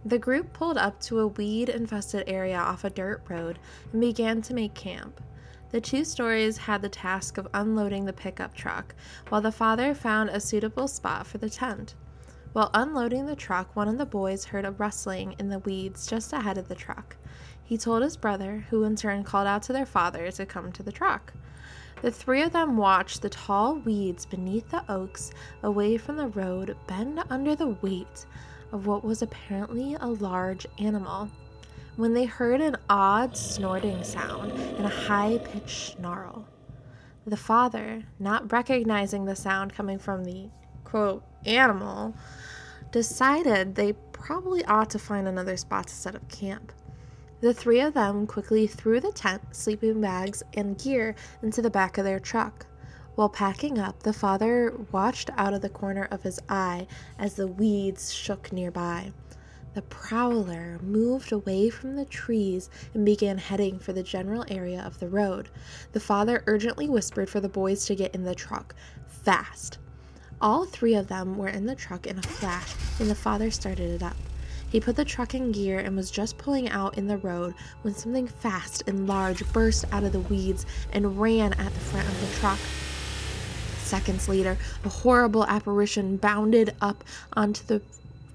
The 0.05 0.19
group 0.19 0.53
pulled 0.53 0.77
up 0.77 1.01
to 1.01 1.21
a 1.21 1.27
weed 1.29 1.69
infested 1.69 2.25
area 2.27 2.59
off 2.59 2.83
a 2.83 2.91
dirt 2.91 3.23
road 3.27 3.57
and 3.91 3.99
began 3.99 4.43
to 4.43 4.53
make 4.53 4.75
camp. 4.75 5.19
The 5.71 5.81
two 5.81 6.05
stories 6.05 6.57
had 6.57 6.83
the 6.83 6.89
task 6.89 7.39
of 7.39 7.47
unloading 7.55 8.05
the 8.05 8.13
pickup 8.13 8.53
truck, 8.53 8.93
while 9.29 9.41
the 9.41 9.51
father 9.51 9.95
found 9.95 10.29
a 10.29 10.39
suitable 10.39 10.87
spot 10.87 11.25
for 11.25 11.39
the 11.39 11.49
tent. 11.49 11.95
While 12.53 12.70
unloading 12.74 13.27
the 13.27 13.36
truck, 13.36 13.74
one 13.75 13.88
of 13.88 13.98
the 13.98 14.05
boys 14.05 14.46
heard 14.46 14.65
a 14.65 14.72
rustling 14.72 15.36
in 15.39 15.48
the 15.48 15.60
weeds 15.60 16.05
just 16.05 16.34
ahead 16.34 16.58
of 16.58 16.67
the 16.67 16.75
truck. 16.75 17.15
He 17.63 17.77
told 17.77 18.03
his 18.03 18.17
brother, 18.17 18.65
who 18.70 18.84
in 18.84 18.98
turn 18.98 19.24
called 19.24 19.48
out 19.48 19.63
to 19.63 19.74
their 19.74 19.86
father 19.86 20.29
to 20.31 20.46
come 20.46 20.74
to 20.74 20.84
the 20.84 20.91
truck. 20.91 21.31
The 22.01 22.12
three 22.12 22.41
of 22.41 22.51
them 22.51 22.75
watched 22.75 23.22
the 23.22 23.29
tall 23.29 23.75
weeds 23.75 24.25
beneath 24.25 24.70
the 24.70 24.84
oaks 24.91 25.31
away 25.63 25.96
from 25.98 26.17
the 26.17 26.27
road 26.27 26.75
bend 26.88 27.24
under 27.29 27.55
the 27.55 27.77
weight 27.81 28.25
of 28.74 28.86
what 28.86 29.05
was 29.05 29.22
apparently 29.22 29.93
a 29.93 30.08
large 30.08 30.67
animal 30.77 31.29
when 31.96 32.13
they 32.13 32.25
heard 32.25 32.60
an 32.60 32.75
odd 32.89 33.38
snorting 33.38 34.03
sound 34.03 34.51
and 34.51 34.86
a 34.86 34.89
high 34.89 35.38
pitched 35.38 35.96
snarl. 35.96 36.46
The 37.25 37.38
father, 37.38 38.03
not 38.20 38.51
recognizing 38.51 39.24
the 39.24 39.36
sound 39.36 39.74
coming 39.74 40.00
from 40.00 40.25
the 40.25 40.50
quote 40.91 41.24
animal, 41.45 42.13
decided 42.91 43.75
they 43.75 43.93
probably 44.12 44.63
ought 44.65 44.89
to 44.89 45.00
find 45.00 45.25
another 45.25 45.55
spot 45.55 45.88
to 45.88 45.93
set 45.93 46.15
up 46.15 46.29
camp. 46.29 46.74
The 47.39 47.53
three 47.53 47.79
of 47.79 47.93
them 47.93 48.27
quickly 48.27 48.67
threw 48.67 49.00
the 49.00 49.13
tent, 49.13 49.41
sleeping 49.55 50.01
bags, 50.01 50.43
and 50.53 50.77
gear 50.77 51.15
into 51.41 51.62
the 51.62 51.69
back 51.69 51.98
of 51.98 52.03
their 52.03 52.19
truck. 52.19 52.65
While 53.15 53.29
packing 53.29 53.79
up, 53.79 54.03
the 54.03 54.12
father 54.12 54.75
watched 54.91 55.29
out 55.38 55.53
of 55.53 55.62
the 55.62 55.69
corner 55.69 56.10
of 56.12 56.24
his 56.24 56.41
eye 56.50 56.88
as 57.17 57.36
the 57.36 57.48
weeds 57.48 58.13
shook 58.13 58.51
nearby. 58.51 59.13
The 59.74 59.83
prowler 59.83 60.77
moved 60.83 61.31
away 61.31 61.69
from 61.69 61.95
the 61.95 62.03
trees 62.03 62.69
and 62.93 63.05
began 63.05 63.38
heading 63.38 63.79
for 63.79 63.93
the 63.93 64.03
general 64.03 64.43
area 64.50 64.83
of 64.86 65.00
the 65.00 65.07
road. 65.07 65.48
The 65.93 66.01
father 66.01 66.43
urgently 66.48 66.89
whispered 66.89 67.29
for 67.29 67.39
the 67.39 67.48
boys 67.48 67.86
to 67.86 67.95
get 67.95 68.13
in 68.13 68.24
the 68.24 68.36
truck. 68.36 68.75
Fast! 69.07 69.77
All 70.41 70.65
three 70.65 70.95
of 70.95 71.07
them 71.07 71.38
were 71.38 71.50
in 71.50 71.67
the 71.67 71.75
truck 71.75 72.07
in 72.07 72.17
a 72.17 72.24
flash, 72.24 72.74
and 73.00 73.07
the 73.07 73.15
father 73.15 73.51
started 73.51 73.91
it 73.91 74.01
up. 74.01 74.17
He 74.71 74.79
put 74.79 74.95
the 74.95 75.05
truck 75.05 75.36
in 75.36 75.51
gear 75.51 75.77
and 75.77 75.95
was 75.95 76.10
just 76.10 76.39
pulling 76.39 76.67
out 76.67 76.98
in 76.98 77.05
the 77.05 77.17
road 77.17 77.53
when 77.83 77.93
something 77.93 78.27
fast 78.27 78.83
and 78.88 79.05
large 79.05 79.48
burst 79.53 79.86
out 79.91 80.03
of 80.03 80.13
the 80.13 80.19
weeds 80.21 80.65
and 80.91 81.21
ran 81.21 81.53
at 81.53 81.71
the 81.74 81.79
front 81.79 82.07
of 82.07 82.19
the 82.21 82.39
truck. 82.39 82.57
Seconds 83.83 84.27
later, 84.27 84.57
a 84.83 84.89
horrible 84.89 85.45
apparition 85.45 86.17
bounded 86.17 86.74
up 86.81 87.03
onto 87.33 87.63
the 87.65 87.81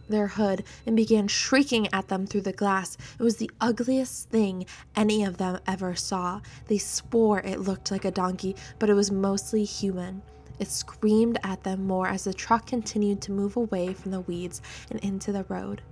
their 0.08 0.28
hood 0.28 0.62
and 0.86 0.94
began 0.94 1.26
shrieking 1.26 1.88
at 1.92 2.06
them 2.06 2.28
through 2.28 2.42
the 2.42 2.52
glass. 2.52 2.96
It 3.18 3.24
was 3.24 3.38
the 3.38 3.50
ugliest 3.60 4.28
thing 4.28 4.66
any 4.94 5.24
of 5.24 5.38
them 5.38 5.58
ever 5.66 5.96
saw. 5.96 6.42
They 6.68 6.78
swore 6.78 7.40
it 7.40 7.58
looked 7.58 7.90
like 7.90 8.04
a 8.04 8.12
donkey, 8.12 8.54
but 8.78 8.88
it 8.88 8.94
was 8.94 9.10
mostly 9.10 9.64
human. 9.64 10.22
It 10.58 10.70
screamed 10.70 11.38
at 11.42 11.62
them 11.62 11.86
more 11.86 12.08
as 12.08 12.24
the 12.24 12.34
truck 12.34 12.66
continued 12.66 13.20
to 13.22 13.32
move 13.32 13.56
away 13.56 13.92
from 13.92 14.10
the 14.10 14.20
weeds 14.20 14.62
and 14.90 15.00
into 15.00 15.32
the 15.32 15.44
road. 15.44 15.82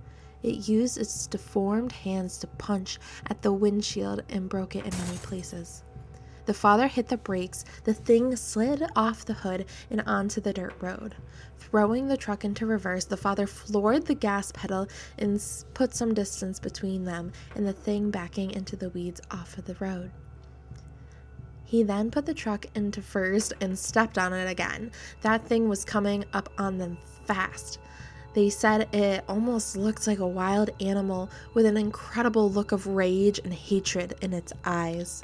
It 0.43 0.67
used 0.67 0.97
its 0.97 1.27
deformed 1.27 1.91
hands 1.91 2.37
to 2.39 2.47
punch 2.47 2.99
at 3.27 3.41
the 3.41 3.51
windshield 3.53 4.23
and 4.29 4.49
broke 4.49 4.75
it 4.75 4.85
in 4.85 5.05
many 5.05 5.17
places. 5.17 5.83
The 6.45 6.53
father 6.53 6.87
hit 6.87 7.07
the 7.07 7.17
brakes, 7.17 7.65
the 7.85 7.93
thing 7.95 8.35
slid 8.35 8.83
off 8.95 9.25
the 9.25 9.33
hood 9.33 9.65
and 9.89 10.01
onto 10.01 10.39
the 10.39 10.53
dirt 10.53 10.75
road. 10.79 11.15
Throwing 11.57 12.07
the 12.07 12.17
truck 12.17 12.45
into 12.45 12.67
reverse, 12.67 13.05
the 13.05 13.17
father 13.17 13.47
floored 13.47 14.05
the 14.05 14.13
gas 14.13 14.51
pedal 14.51 14.87
and 15.17 15.43
put 15.73 15.95
some 15.95 16.13
distance 16.13 16.59
between 16.59 17.03
them 17.03 17.31
and 17.55 17.65
the 17.65 17.73
thing 17.73 18.11
backing 18.11 18.51
into 18.51 18.75
the 18.75 18.89
weeds 18.89 19.21
off 19.31 19.57
of 19.57 19.65
the 19.65 19.75
road. 19.79 20.11
He 21.65 21.83
then 21.83 22.11
put 22.11 22.25
the 22.25 22.33
truck 22.33 22.67
into 22.75 23.01
first 23.01 23.53
and 23.59 23.77
stepped 23.77 24.17
on 24.17 24.33
it 24.33 24.49
again. 24.49 24.91
That 25.21 25.45
thing 25.45 25.67
was 25.67 25.83
coming 25.83 26.25
up 26.31 26.49
on 26.57 26.77
them 26.77 26.97
fast. 27.25 27.79
They 28.33 28.49
said 28.49 28.93
it 28.93 29.23
almost 29.27 29.75
looked 29.75 30.07
like 30.07 30.19
a 30.19 30.27
wild 30.27 30.69
animal 30.79 31.29
with 31.53 31.65
an 31.65 31.77
incredible 31.77 32.51
look 32.51 32.71
of 32.71 32.85
rage 32.85 33.39
and 33.39 33.53
hatred 33.53 34.15
in 34.21 34.33
its 34.33 34.53
eyes. 34.63 35.23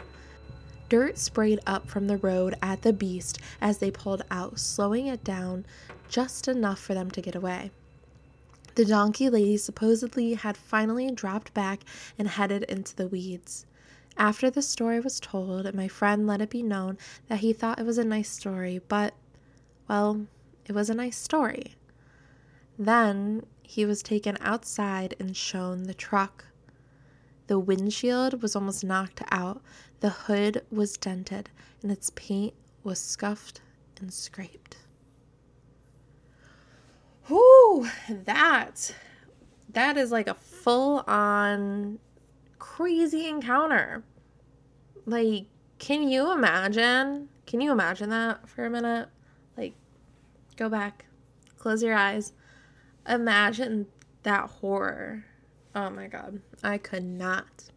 Dirt 0.90 1.18
sprayed 1.18 1.60
up 1.68 1.88
from 1.88 2.08
the 2.08 2.18
road 2.18 2.56
at 2.62 2.82
the 2.82 2.92
beast 2.92 3.40
as 3.62 3.78
they 3.78 3.92
pulled 3.92 4.24
out, 4.32 4.60
slowing 4.60 5.08
it 5.08 5.24
down 5.24 5.66
just 6.10 6.48
enough 6.48 6.80
for 6.80 6.94
them 6.94 7.12
to 7.12 7.22
get 7.22 7.36
away. 7.36 7.72
The 8.76 8.86
donkey 8.86 9.30
lady 9.30 9.58
supposedly 9.58 10.34
had 10.34 10.58
finally 10.58 11.12
dropped 11.12 11.54
back 11.54 11.82
and 12.18 12.28
headed 12.28 12.64
into 12.64 12.96
the 12.96 13.08
weeds. 13.08 13.66
After 14.18 14.50
the 14.50 14.62
story 14.62 15.00
was 15.00 15.20
told, 15.20 15.74
my 15.74 15.88
friend 15.88 16.28
let 16.28 16.42
it 16.42 16.50
be 16.50 16.64
known 16.64 16.98
that 17.28 17.40
he 17.40 17.54
thought 17.54 17.80
it 17.80 17.86
was 17.86 17.98
a 17.98 18.04
nice 18.04 18.30
story, 18.30 18.82
but, 18.88 19.14
well, 19.88 20.28
it 20.66 20.74
was 20.74 20.90
a 20.90 20.96
nice 20.96 21.18
story. 21.18 21.76
Then 22.78 23.46
he 23.64 23.86
was 23.86 24.04
taken 24.04 24.38
outside 24.42 25.16
and 25.20 25.36
shown 25.36 25.84
the 25.84 25.94
truck. 25.94 26.46
The 27.48 27.60
windshield 27.60 28.42
was 28.42 28.56
almost 28.56 28.84
knocked 28.84 29.24
out, 29.32 29.62
the 30.00 30.10
hood 30.10 30.66
was 30.72 30.98
dented, 30.98 31.50
and 31.82 31.92
its 31.92 32.12
paint 32.16 32.54
was 32.84 33.00
scuffed 33.00 33.62
and 34.00 34.14
scraped. 34.14 34.78
Whoo, 37.30 37.88
that 38.10 38.96
that 39.70 39.96
is 39.98 40.12
like 40.12 40.28
a 40.28 40.34
full 40.34 41.04
on 41.08 42.00
crazy 42.82 43.28
encounter. 43.28 44.04
Like, 45.06 45.46
can 45.78 46.10
you 46.10 46.32
imagine? 46.32 47.30
Can 47.46 47.62
you 47.62 47.72
imagine 47.72 48.10
that 48.10 48.50
for 48.50 48.66
a 48.66 48.70
minute? 48.70 49.08
Like, 49.56 49.74
go 50.58 50.68
back, 50.68 51.06
close 51.58 51.84
your 51.84 51.96
eyes. 51.96 52.34
Imagine 53.08 53.88
that 54.24 54.50
horror 54.50 55.26
Oh 55.74 55.90
my 55.90 56.08
god, 56.08 56.42
I 56.62 56.78
could 56.78 57.06
not. 57.06 57.72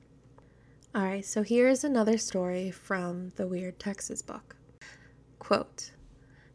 All 0.96 1.04
right, 1.04 1.25
so 1.25 1.44
here's 1.44 1.84
another 1.84 2.18
story 2.18 2.73
from 2.73 3.30
the 3.37 3.46
Weird 3.46 3.78
Texas 3.78 4.20
book. 4.20 4.56
Quote 5.38 5.92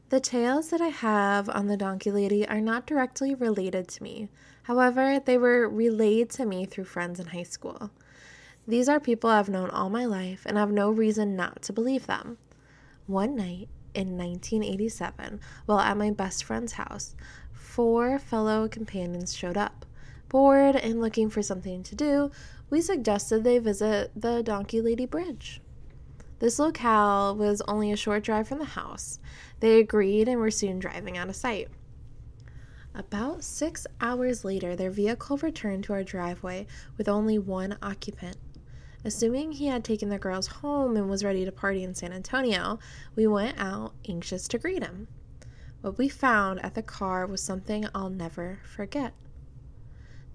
The 0.09 0.19
tales 0.19 0.69
that 0.71 0.81
I 0.81 0.89
have 0.89 1.49
on 1.49 1.67
the 1.67 1.77
Donkey 1.77 2.11
Lady 2.11 2.45
are 2.45 2.59
not 2.59 2.85
directly 2.85 3.33
related 3.35 3.87
to 3.89 4.03
me. 4.03 4.27
However, 4.63 5.21
they 5.23 5.37
were 5.37 5.69
relayed 5.69 6.29
to 6.31 6.45
me 6.45 6.65
through 6.65 6.85
friends 6.85 7.21
in 7.21 7.27
high 7.27 7.43
school. 7.43 7.89
These 8.69 8.87
are 8.87 8.99
people 8.99 9.31
I've 9.31 9.49
known 9.49 9.71
all 9.71 9.89
my 9.89 10.05
life 10.05 10.43
and 10.45 10.55
have 10.55 10.71
no 10.71 10.91
reason 10.91 11.35
not 11.35 11.63
to 11.63 11.73
believe 11.73 12.05
them. 12.05 12.37
One 13.07 13.35
night 13.35 13.67
in 13.95 14.15
1987, 14.15 15.39
while 15.65 15.79
at 15.79 15.97
my 15.97 16.11
best 16.11 16.43
friend's 16.43 16.73
house, 16.73 17.15
four 17.51 18.19
fellow 18.19 18.67
companions 18.67 19.35
showed 19.35 19.57
up. 19.57 19.87
Bored 20.27 20.75
and 20.75 21.01
looking 21.01 21.31
for 21.31 21.41
something 21.41 21.81
to 21.81 21.95
do, 21.95 22.29
we 22.69 22.79
suggested 22.79 23.43
they 23.43 23.57
visit 23.57 24.11
the 24.15 24.43
Donkey 24.43 24.81
Lady 24.81 25.07
Bridge. 25.07 25.61
This 26.37 26.59
locale 26.59 27.35
was 27.35 27.63
only 27.67 27.91
a 27.91 27.97
short 27.97 28.23
drive 28.23 28.47
from 28.47 28.59
the 28.59 28.65
house. 28.65 29.17
They 29.61 29.79
agreed 29.79 30.27
and 30.27 30.39
were 30.39 30.51
soon 30.51 30.77
driving 30.77 31.17
out 31.17 31.27
of 31.29 31.35
sight. 31.35 31.69
About 32.93 33.43
six 33.43 33.87
hours 33.99 34.45
later, 34.45 34.75
their 34.75 34.91
vehicle 34.91 35.37
returned 35.37 35.85
to 35.85 35.93
our 35.93 36.03
driveway 36.03 36.67
with 36.97 37.09
only 37.09 37.39
one 37.39 37.75
occupant. 37.81 38.37
Assuming 39.05 39.53
he 39.53 39.67
had 39.67 39.85
taken 39.85 40.09
the 40.09 40.19
girls 40.19 40.47
home 40.47 40.97
and 40.97 41.09
was 41.09 41.23
ready 41.23 41.45
to 41.45 41.51
party 41.51 41.83
in 41.83 41.95
San 41.95 42.11
Antonio, 42.11 42.79
we 43.15 43.27
went 43.27 43.57
out 43.57 43.93
anxious 44.07 44.47
to 44.49 44.57
greet 44.57 44.83
him. 44.83 45.07
What 45.81 45.97
we 45.97 46.09
found 46.09 46.63
at 46.65 46.75
the 46.75 46.83
car 46.83 47.25
was 47.25 47.41
something 47.41 47.85
I'll 47.95 48.09
never 48.09 48.59
forget. 48.65 49.13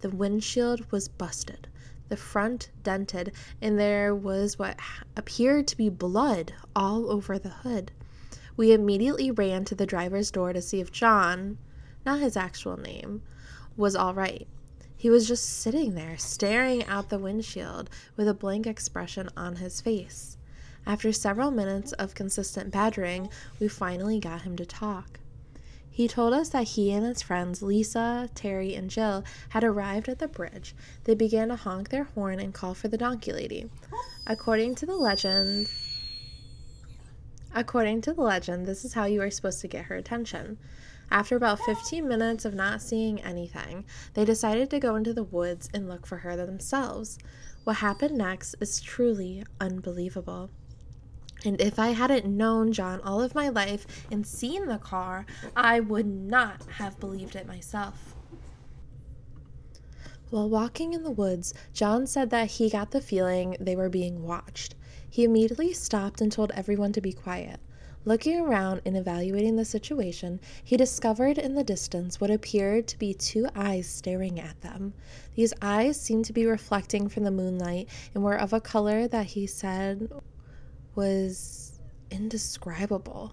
The 0.00 0.09
windshield 0.09 0.90
was 0.90 1.09
busted, 1.09 1.68
the 2.09 2.16
front 2.16 2.70
dented, 2.83 3.33
and 3.61 3.79
there 3.79 4.14
was 4.14 4.59
what 4.59 4.79
appeared 5.14 5.68
to 5.68 5.77
be 5.77 5.90
blood 5.90 6.55
all 6.74 7.11
over 7.11 7.38
the 7.38 7.50
hood. 7.50 7.92
We 8.57 8.72
immediately 8.72 9.31
ran 9.31 9.66
to 9.66 9.74
the 9.74 9.87
driver's 9.87 10.31
door 10.31 10.55
to 10.55 10.62
see 10.62 10.81
if 10.81 10.90
John, 10.90 11.59
not 12.07 12.20
his 12.20 12.37
actual 12.37 12.79
name, 12.79 13.20
was 13.77 13.94
all 13.94 14.14
right. 14.14 14.48
He 15.05 15.11
was 15.11 15.29
just 15.29 15.45
sitting 15.45 15.97
there, 15.97 16.17
staring 16.17 16.83
out 16.87 17.11
the 17.11 17.19
windshield 17.19 17.90
with 18.17 18.27
a 18.27 18.33
blank 18.33 18.67
expression 18.67 19.29
on 19.37 19.57
his 19.57 19.83
face. 19.83 20.38
After 20.87 21.12
several 21.12 21.51
minutes 21.51 21.93
of 21.93 22.14
consistent 22.14 22.71
badgering, 22.71 23.29
we 23.61 23.69
finally 23.69 24.19
got 24.19 24.40
him 24.40 24.57
to 24.57 24.64
talk. 24.64 25.21
He 25.90 26.09
told 26.09 26.33
us 26.33 26.49
that 26.49 26.69
he 26.69 26.90
and 26.90 27.05
his 27.05 27.21
friends 27.21 27.61
Lisa, 27.61 28.31
Terry, 28.35 28.75
and 28.75 28.88
Jill 28.88 29.25
had 29.51 29.62
arrived 29.62 30.09
at 30.09 30.21
the 30.21 30.27
bridge. 30.27 30.75
They 31.05 31.14
began 31.14 31.49
to 31.49 31.57
honk 31.57 31.90
their 31.90 32.05
horn 32.05 32.40
and 32.40 32.55
call 32.55 32.73
for 32.73 32.88
the 32.88 32.97
donkey 32.97 33.35
lady. 33.35 33.69
According 34.27 34.77
to 34.77 34.87
the 34.87 34.97
legend, 34.97 35.69
according 37.55 38.01
to 38.01 38.14
the 38.14 38.23
legend, 38.23 38.64
this 38.64 38.87
is 38.87 38.95
how 38.95 39.05
you 39.05 39.21
are 39.21 39.31
supposed 39.31 39.61
to 39.61 39.69
get 39.69 39.85
her 39.85 39.97
attention. 39.97 40.57
After 41.14 41.37
about 41.37 41.61
15 41.61 42.09
minutes 42.09 42.44
of 42.44 42.55
not 42.55 42.83
seeing 42.83 43.20
anything, 43.22 43.85
they 44.14 44.24
decided 44.24 44.68
to 44.70 44.81
go 44.81 44.96
into 44.96 45.14
the 45.14 45.22
woods 45.22 45.70
and 45.72 45.88
look 45.88 46.09
for 46.09 46.16
her 46.16 46.35
themselves. 46.35 47.20
What 47.62 47.77
happened 47.77 48.18
next 48.18 48.57
is 48.61 48.81
truly 48.81 49.44
unbelievable. 49.61 50.50
And 51.44 51.61
if 51.61 51.79
I 51.79 51.90
hadn't 51.90 52.27
known 52.27 52.72
John 52.72 53.00
all 53.03 53.22
of 53.22 53.33
my 53.33 53.48
life 53.48 53.87
and 54.11 54.27
seen 54.27 54.66
the 54.66 54.79
car, 54.79 55.24
I 55.55 55.79
would 55.79 56.07
not 56.07 56.66
have 56.79 56.98
believed 56.98 57.37
it 57.37 57.46
myself. 57.46 58.16
While 60.31 60.50
walking 60.50 60.94
in 60.94 61.05
the 61.05 61.12
woods, 61.12 61.55
John 61.72 62.09
said 62.09 62.31
that 62.31 62.50
he 62.50 62.68
got 62.68 62.90
the 62.90 63.00
feeling 63.00 63.57
they 63.61 63.77
were 63.77 63.88
being 63.88 64.24
watched. 64.24 64.74
He 65.09 65.22
immediately 65.22 65.74
stopped 65.74 66.20
and 66.20 66.33
told 66.33 66.50
everyone 66.57 66.92
to 66.94 67.00
be 67.00 67.12
quiet. 67.12 67.61
Looking 68.07 68.38
around 68.38 68.83
and 68.85 68.99
evaluating 68.99 69.57
the 69.57 69.64
situation, 69.64 70.38
he 70.62 70.77
discovered 70.77 71.38
in 71.38 71.55
the 71.55 71.64
distance 71.64 72.21
what 72.21 72.31
appeared 72.31 72.87
to 72.88 72.99
be 72.99 73.14
two 73.14 73.49
eyes 73.55 73.88
staring 73.88 74.38
at 74.38 74.61
them. 74.61 74.93
These 75.35 75.55
eyes 75.62 75.99
seemed 75.99 76.27
to 76.27 76.35
be 76.35 76.45
reflecting 76.45 77.09
from 77.09 77.25
the 77.25 77.31
moonlight 77.31 77.88
and 78.14 78.23
were 78.23 78.38
of 78.38 78.53
a 78.53 78.61
color 78.61 79.09
that 79.09 79.27
he 79.27 79.47
said 79.47 80.11
was 80.95 81.81
indescribable. 82.11 83.33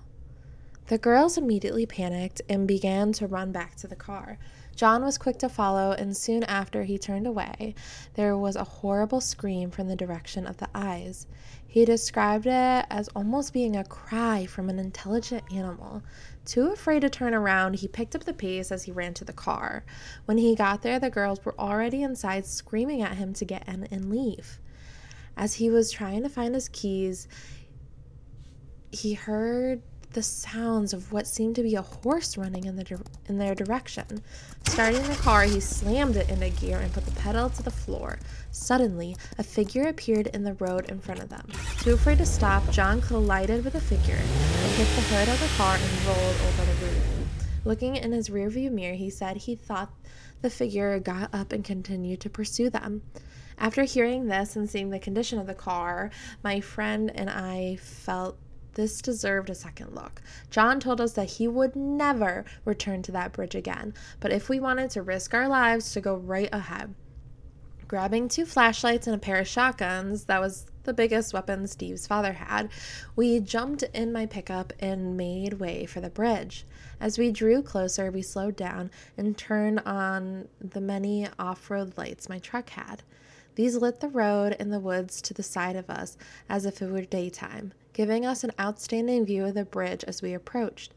The 0.88 0.98
girls 0.98 1.38
immediately 1.38 1.86
panicked 1.86 2.42
and 2.48 2.66
began 2.66 3.12
to 3.14 3.28
run 3.28 3.52
back 3.52 3.76
to 3.78 3.88
the 3.88 3.96
car. 3.96 4.40
John 4.76 5.04
was 5.04 5.18
quick 5.18 5.38
to 5.40 5.50
follow, 5.50 5.92
and 5.92 6.16
soon 6.16 6.44
after 6.44 6.84
he 6.84 6.98
turned 6.98 7.28
away, 7.28 7.76
there 8.16 8.38
was 8.38 8.56
a 8.56 8.64
horrible 8.64 9.22
scream 9.22 9.70
from 9.70 9.88
the 9.88 9.96
direction 9.96 10.48
of 10.48 10.58
the 10.58 10.70
eyes. 10.74 11.28
He 11.68 11.86
described 11.86 12.48
it 12.48 12.86
as 12.90 13.08
almost 13.16 13.54
being 13.54 13.76
a 13.76 13.84
cry 13.84 14.46
from 14.46 14.70
an 14.70 14.80
intelligent 14.80 15.44
animal. 15.54 16.02
Too 16.46 16.72
afraid 16.72 17.02
to 17.02 17.10
turn 17.10 17.34
around, 17.34 17.76
he 17.76 17.88
picked 17.88 18.16
up 18.16 18.24
the 18.24 18.34
pace 18.34 18.72
as 18.72 18.84
he 18.84 18.92
ran 18.92 19.14
to 19.16 19.26
the 19.26 19.34
car. 19.34 19.86
When 20.26 20.38
he 20.38 20.56
got 20.56 20.82
there, 20.82 21.00
the 21.00 21.10
girls 21.10 21.44
were 21.46 21.60
already 21.60 22.04
inside 22.04 22.46
screaming 22.46 23.02
at 23.02 23.18
him 23.18 23.34
to 23.34 23.46
get 23.46 23.68
in 23.68 23.86
and 23.86 24.10
leave. 24.10 24.60
As 25.38 25.56
he 25.56 25.70
was 25.70 25.92
trying 25.92 26.24
to 26.24 26.30
find 26.30 26.56
his 26.56 26.68
keys, 26.70 27.28
he 28.92 29.14
heard 29.14 29.82
the 30.14 30.24
sounds 30.24 30.94
of 30.94 31.12
what 31.12 31.28
seemed 31.28 31.56
to 31.56 31.64
be 31.64 31.76
a 31.76 31.82
horse 31.82 32.38
running 32.38 32.66
in, 32.66 32.76
the 32.76 33.00
in 33.28 33.38
their 33.38 33.56
direction. 33.56 34.22
Starting 34.68 35.02
the 35.04 35.16
car, 35.16 35.44
he 35.44 35.60
slammed 35.60 36.16
it 36.16 36.30
into 36.30 36.50
gear 36.50 36.80
and 36.80 36.94
put 36.94 37.06
the 37.06 37.12
pedal 37.12 37.50
to 37.50 37.64
the 37.64 37.72
floor. 37.72 38.20
Suddenly, 38.52 39.16
a 39.38 39.44
figure 39.44 39.88
appeared 39.88 40.28
in 40.28 40.44
the 40.44 40.54
road 40.56 40.90
in 40.90 41.00
front 41.00 41.22
of 41.22 41.30
them. 41.30 41.48
Too 41.80 41.94
afraid 41.94 42.18
to 42.18 42.26
stop, 42.26 42.70
John 42.72 43.02
collided 43.02 43.64
with 43.64 43.74
the 43.74 43.82
figure 43.82 44.16
and 44.16 44.72
hit 44.74 44.88
the 44.96 45.02
hood 45.02 45.30
of 45.30 45.40
the 45.40 45.58
car 45.58 45.76
and 45.76 46.06
rolled 46.06 46.36
over 46.48 46.66
the 46.66 46.86
roof. 46.86 47.22
Looking 47.64 47.96
in 47.96 48.12
his 48.12 48.30
rearview 48.30 48.72
mirror, 48.72 48.96
he 48.96 49.10
said 49.10 49.38
he 49.38 49.56
thought 49.56 49.94
the 50.42 50.50
figure 50.50 51.00
got 51.00 51.34
up 51.34 51.52
and 51.52 51.64
continued 51.64 52.20
to 52.22 52.30
pursue 52.30 52.70
them. 52.70 53.04
After 53.58 53.84
hearing 53.84 54.28
this 54.28 54.56
and 54.56 54.68
seeing 54.68 54.90
the 54.90 55.00
condition 55.00 55.38
of 55.38 55.46
the 55.46 55.54
car, 55.54 56.10
my 56.44 56.60
friend 56.60 57.12
and 57.14 57.30
I 57.30 57.78
felt 57.80 58.40
this 58.74 59.02
deserved 59.02 59.50
a 59.50 59.56
second 59.56 59.94
look. 59.94 60.22
John 60.50 60.80
told 60.80 61.02
us 61.02 61.14
that 61.14 61.32
he 61.32 61.48
would 61.48 61.76
never 61.76 62.46
return 62.66 63.02
to 63.04 63.12
that 63.12 63.34
bridge 63.34 63.56
again, 63.56 63.94
but 64.20 64.32
if 64.32 64.50
we 64.50 64.60
wanted 64.60 64.90
to 64.92 65.02
risk 65.02 65.34
our 65.34 65.48
lives 65.48 65.92
to 65.94 66.02
go 66.02 66.16
right 66.16 66.50
ahead. 66.52 66.94
Grabbing 67.88 68.30
two 68.30 68.46
flashlights 68.46 69.08
and 69.08 69.16
a 69.16 69.20
pair 69.20 69.38
of 69.38 69.48
shotguns, 69.48 70.24
that 70.26 70.40
was 70.40 70.66
the 70.84 70.94
biggest 70.94 71.34
weapon 71.34 71.68
Steve's 71.68 72.08
father 72.08 72.34
had, 72.34 72.70
we 73.16 73.40
jumped 73.40 73.84
in 73.94 74.12
my 74.14 74.26
pickup 74.26 74.74
and 74.80 75.18
made 75.18 75.54
way 75.54 75.86
for 75.86 76.02
the 76.02 76.10
bridge. 76.10 76.66
As 77.00 77.18
we 77.18 77.32
drew 77.32 77.62
closer, 77.62 78.10
we 78.10 78.22
slowed 78.22 78.56
down 78.56 78.92
and 79.18 79.38
turned 79.38 79.82
on 79.82 80.48
the 80.60 80.82
many 80.82 81.28
off 81.38 81.70
road 81.70 81.98
lights 81.98 82.30
my 82.30 82.40
truck 82.40 82.70
had. 82.70 83.04
These 83.56 83.76
lit 83.76 84.00
the 84.00 84.08
road 84.08 84.56
and 84.60 84.72
the 84.72 84.80
woods 84.80 85.22
to 85.24 85.34
the 85.34 85.44
side 85.44 85.76
of 85.76 85.90
us 85.90 86.18
as 86.48 86.66
if 86.66 86.82
it 86.82 86.90
were 86.90 87.02
daytime, 87.02 87.74
giving 87.94 88.26
us 88.26 88.44
an 88.44 88.52
outstanding 88.60 89.26
view 89.26 89.46
of 89.46 89.54
the 89.54 89.66
bridge 89.66 90.04
as 90.06 90.22
we 90.22 90.34
approached. 90.34 90.94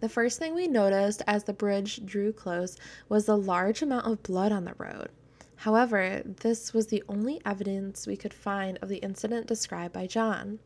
The 0.00 0.08
first 0.08 0.38
thing 0.38 0.54
we 0.54 0.68
noticed 0.68 1.22
as 1.26 1.44
the 1.44 1.52
bridge 1.52 2.04
drew 2.04 2.32
close 2.32 2.76
was 3.08 3.26
the 3.26 3.36
large 3.36 3.82
amount 3.82 4.06
of 4.06 4.22
blood 4.22 4.52
on 4.52 4.64
the 4.64 4.74
road. 4.78 5.08
However, 5.56 6.22
this 6.24 6.72
was 6.72 6.86
the 6.86 7.02
only 7.08 7.40
evidence 7.44 8.06
we 8.06 8.16
could 8.16 8.32
find 8.32 8.78
of 8.80 8.88
the 8.88 8.98
incident 8.98 9.48
described 9.48 9.92
by 9.92 10.06
John. 10.06 10.60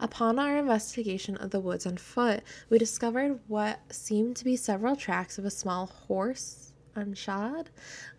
Upon 0.00 0.38
our 0.38 0.58
investigation 0.58 1.36
of 1.36 1.50
the 1.50 1.60
woods 1.60 1.86
on 1.86 1.96
foot, 1.96 2.42
we 2.68 2.76
discovered 2.76 3.38
what 3.46 3.80
seemed 3.90 4.36
to 4.36 4.44
be 4.44 4.56
several 4.56 4.96
tracks 4.96 5.38
of 5.38 5.44
a 5.44 5.50
small 5.50 5.86
horse, 5.86 6.72
unshod, 6.96 7.68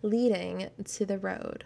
leading 0.02 0.70
to 0.82 1.04
the 1.04 1.18
road. 1.18 1.64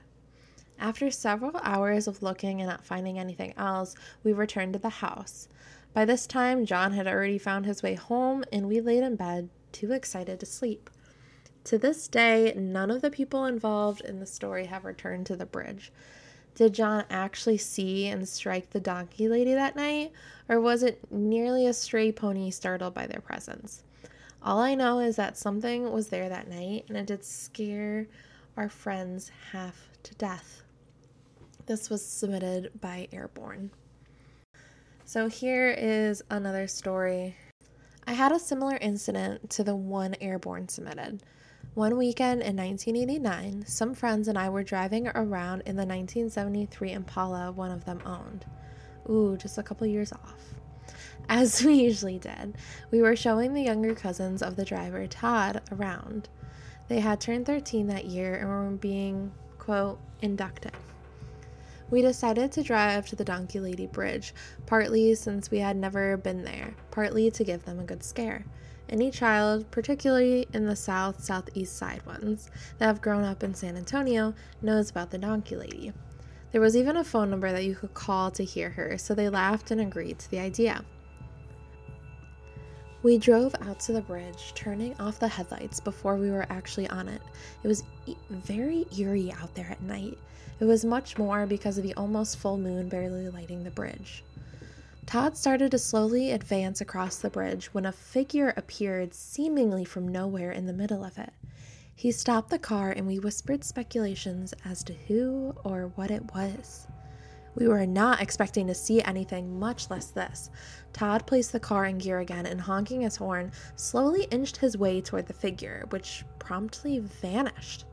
After 0.79 1.11
several 1.11 1.57
hours 1.63 2.07
of 2.07 2.23
looking 2.23 2.61
and 2.61 2.69
not 2.69 2.85
finding 2.85 3.19
anything 3.19 3.55
else, 3.57 3.95
we 4.25 4.33
returned 4.33 4.73
to 4.73 4.79
the 4.79 4.89
house. 4.89 5.49
By 5.95 6.05
this 6.05 6.27
time, 6.27 6.67
John 6.67 6.93
had 6.93 7.07
already 7.07 7.39
found 7.39 7.67
his 7.67 7.83
way 7.83 7.95
home, 7.95 8.45
and 8.53 8.67
we 8.67 8.81
laid 8.81 9.03
in 9.03 9.17
bed, 9.17 9.49
too 9.73 9.93
excited 9.93 10.41
to 10.41 10.47
sleep. 10.47 10.91
To 11.65 11.79
this 11.79 12.09
day, 12.09 12.53
none 12.57 12.91
of 12.91 13.03
the 13.03 13.11
people 13.11 13.45
involved 13.45 14.01
in 14.01 14.19
the 14.19 14.27
story 14.27 14.67
have 14.67 14.85
returned 14.85 15.27
to 15.27 15.37
the 15.37 15.47
bridge. 15.47 15.93
Did 16.55 16.75
John 16.75 17.05
actually 17.09 17.59
see 17.59 18.09
and 18.09 18.29
strike 18.29 18.71
the 18.71 18.81
donkey 18.81 19.29
lady 19.29 19.55
that 19.55 19.77
night, 19.77 20.13
or 20.49 20.61
was 20.61 20.83
it 20.83 21.01
nearly 21.11 21.67
a 21.67 21.73
stray 21.73 22.11
pony 22.11 22.51
startled 22.51 22.95
by 22.95 23.07
their 23.07 23.21
presence? 23.21 23.85
All 24.43 24.59
I 24.59 24.75
know 24.75 24.99
is 24.99 25.17
that 25.17 25.39
something 25.39 25.93
was 25.93 26.09
there 26.09 26.29
that 26.29 26.49
night, 26.49 26.87
and 26.89 26.97
it 26.97 27.07
did 27.07 27.25
scare 27.25 28.09
our 28.57 28.69
friends 28.69 29.31
half 29.53 29.89
to 30.05 30.15
death. 30.15 30.63
This 31.67 31.89
was 31.91 32.05
submitted 32.05 32.71
by 32.81 33.09
Airborne. 33.13 33.71
So 35.05 35.29
here 35.29 35.71
is 35.71 36.23
another 36.31 36.67
story. 36.67 37.37
I 38.07 38.13
had 38.15 38.33
a 38.33 38.39
similar 38.39 38.77
incident 38.77 39.51
to 39.51 39.65
the 39.65 39.77
one 39.77 40.17
Airborne 40.21 40.69
submitted. 40.69 41.23
One 41.75 41.97
weekend 41.97 42.43
in 42.43 42.57
1989, 42.57 43.65
some 43.67 43.95
friends 43.95 44.29
and 44.29 44.37
I 44.37 44.51
were 44.51 44.63
driving 44.63 45.09
around 45.09 45.63
in 45.63 45.77
the 45.77 45.87
1973 45.87 46.93
Impala 46.93 47.53
one 47.53 47.71
of 47.71 47.85
them 47.85 48.01
owned. 48.05 48.45
Ooh, 49.09 49.37
just 49.37 49.57
a 49.57 49.63
couple 49.63 49.87
years 49.87 50.13
off. 50.13 50.55
As 51.29 51.65
we 51.65 51.75
usually 51.75 52.19
did, 52.19 52.57
we 52.91 53.01
were 53.01 53.17
showing 53.17 53.55
the 53.55 53.63
younger 53.63 53.95
cousins 53.95 54.43
of 54.43 54.57
the 54.57 54.65
driver, 54.65 55.07
Todd, 55.07 55.63
around. 55.71 56.29
They 56.89 57.01
had 57.01 57.21
turned 57.21 57.47
13 57.47 57.87
that 57.87 58.05
year 58.05 58.35
and 58.35 58.49
were 58.49 58.77
being, 58.77 59.33
quote, 59.63 60.01
inducted. 60.23 60.73
We 61.89 62.03
decided 62.03 62.51
to 62.51 62.65
drive 62.65 63.07
to 63.07 63.17
the 63.17 63.25
Donkey 63.25 63.61
Lady 63.61 63.87
Bridge, 63.87 64.35
partly 64.67 65.15
since 65.15 65.53
we 65.53 65.61
had 65.61 65.77
never 65.77 66.17
been 66.17 66.43
there, 66.43 66.75
partly 66.91 67.31
to 67.31 67.45
give 67.45 67.65
them 67.65 67.79
a 67.79 67.85
good 67.85 68.03
scare. 68.03 68.45
Any 68.89 69.13
child, 69.13 69.71
particularly 69.71 70.49
in 70.53 70.67
the 70.67 70.75
south 70.75 71.23
southeast 71.23 71.77
side 71.77 72.05
ones, 72.05 72.51
that 72.79 72.87
have 72.87 73.01
grown 73.01 73.23
up 73.23 73.45
in 73.45 73.55
San 73.55 73.77
Antonio, 73.77 74.35
knows 74.61 74.91
about 74.91 75.13
the 75.13 75.19
Donkey 75.19 75.55
Lady. 75.55 75.93
There 76.51 76.61
was 76.61 76.77
even 76.77 76.97
a 76.97 77.05
phone 77.05 77.31
number 77.31 77.53
that 77.53 77.65
you 77.65 77.77
could 77.77 77.95
call 77.95 78.33
to 78.33 78.43
hear 78.43 78.71
her, 78.71 78.99
so 78.99 79.15
they 79.15 79.29
laughed 79.29 79.71
and 79.71 79.81
agreed 79.81 80.19
to 80.19 80.31
the 80.31 80.41
idea. 80.41 80.85
We 83.03 83.19
drove 83.19 83.57
out 83.63 83.81
to 83.81 83.93
the 83.93 84.01
bridge, 84.01 84.53
turning 84.55 84.95
off 85.01 85.19
the 85.19 85.27
headlights 85.27 85.81
before 85.81 86.15
we 86.17 86.31
were 86.31 86.47
actually 86.51 86.89
on 86.89 87.09
it. 87.09 87.21
It 87.65 87.67
was 87.67 87.83
e- 88.07 88.15
very 88.31 88.87
eerie 88.97 89.33
out 89.33 89.53
there 89.57 89.67
at 89.69 89.83
night. 89.83 90.17
It 90.61 90.67
was 90.67 90.85
much 90.85 91.19
more 91.19 91.45
because 91.45 91.79
of 91.79 91.83
the 91.83 91.95
almost 91.95 92.39
full 92.39 92.57
moon 92.59 92.89
barely 92.89 93.29
lighting 93.29 93.65
the 93.65 93.73
bridge. 93.73 94.23
Todd 95.05 95.37
started 95.37 95.73
to 95.73 95.81
slowly 95.81 96.31
advance 96.31 96.81
across 96.81 97.17
the 97.17 97.29
bridge 97.29 97.75
when 97.75 97.87
a 97.87 97.93
figure 97.93 98.55
appeared 98.57 99.15
seemingly 99.15 99.85
from 99.85 100.07
nowhere 100.07 100.53
in 100.53 100.67
the 100.67 100.73
middle 100.73 101.05
of 101.05 101.19
it. 101.19 101.33
He 101.97 102.13
stopped 102.13 102.51
the 102.51 102.59
car 102.59 102.93
and 102.93 103.09
we 103.09 103.19
whispered 103.19 103.65
speculations 103.65 104.55
as 104.65 104.85
to 104.85 104.93
who 104.93 105.57
or 105.65 105.91
what 105.97 106.13
it 106.13 106.33
was. 106.33 106.87
We 107.55 107.69
were 107.69 107.87
not 107.87 108.23
expecting 108.23 108.67
to 108.67 108.75
see 108.75 109.03
anything, 109.03 109.59
much 109.59 109.91
less 109.91 110.07
this. 110.07 110.51
Todd 110.93 111.27
placed 111.27 111.53
the 111.53 111.61
car 111.61 111.85
in 111.85 111.99
gear 111.99 112.21
again 112.21 112.47
and, 112.47 112.61
honking 112.61 113.03
his 113.03 113.17
horn, 113.17 113.53
slowly 113.77 114.25
inched 114.31 114.57
his 114.57 114.77
way 114.77 115.01
toward 115.01 115.27
the 115.27 115.35
figure, 115.35 115.87
which 115.91 116.25
promptly 116.39 116.99
vanished. 116.99 117.85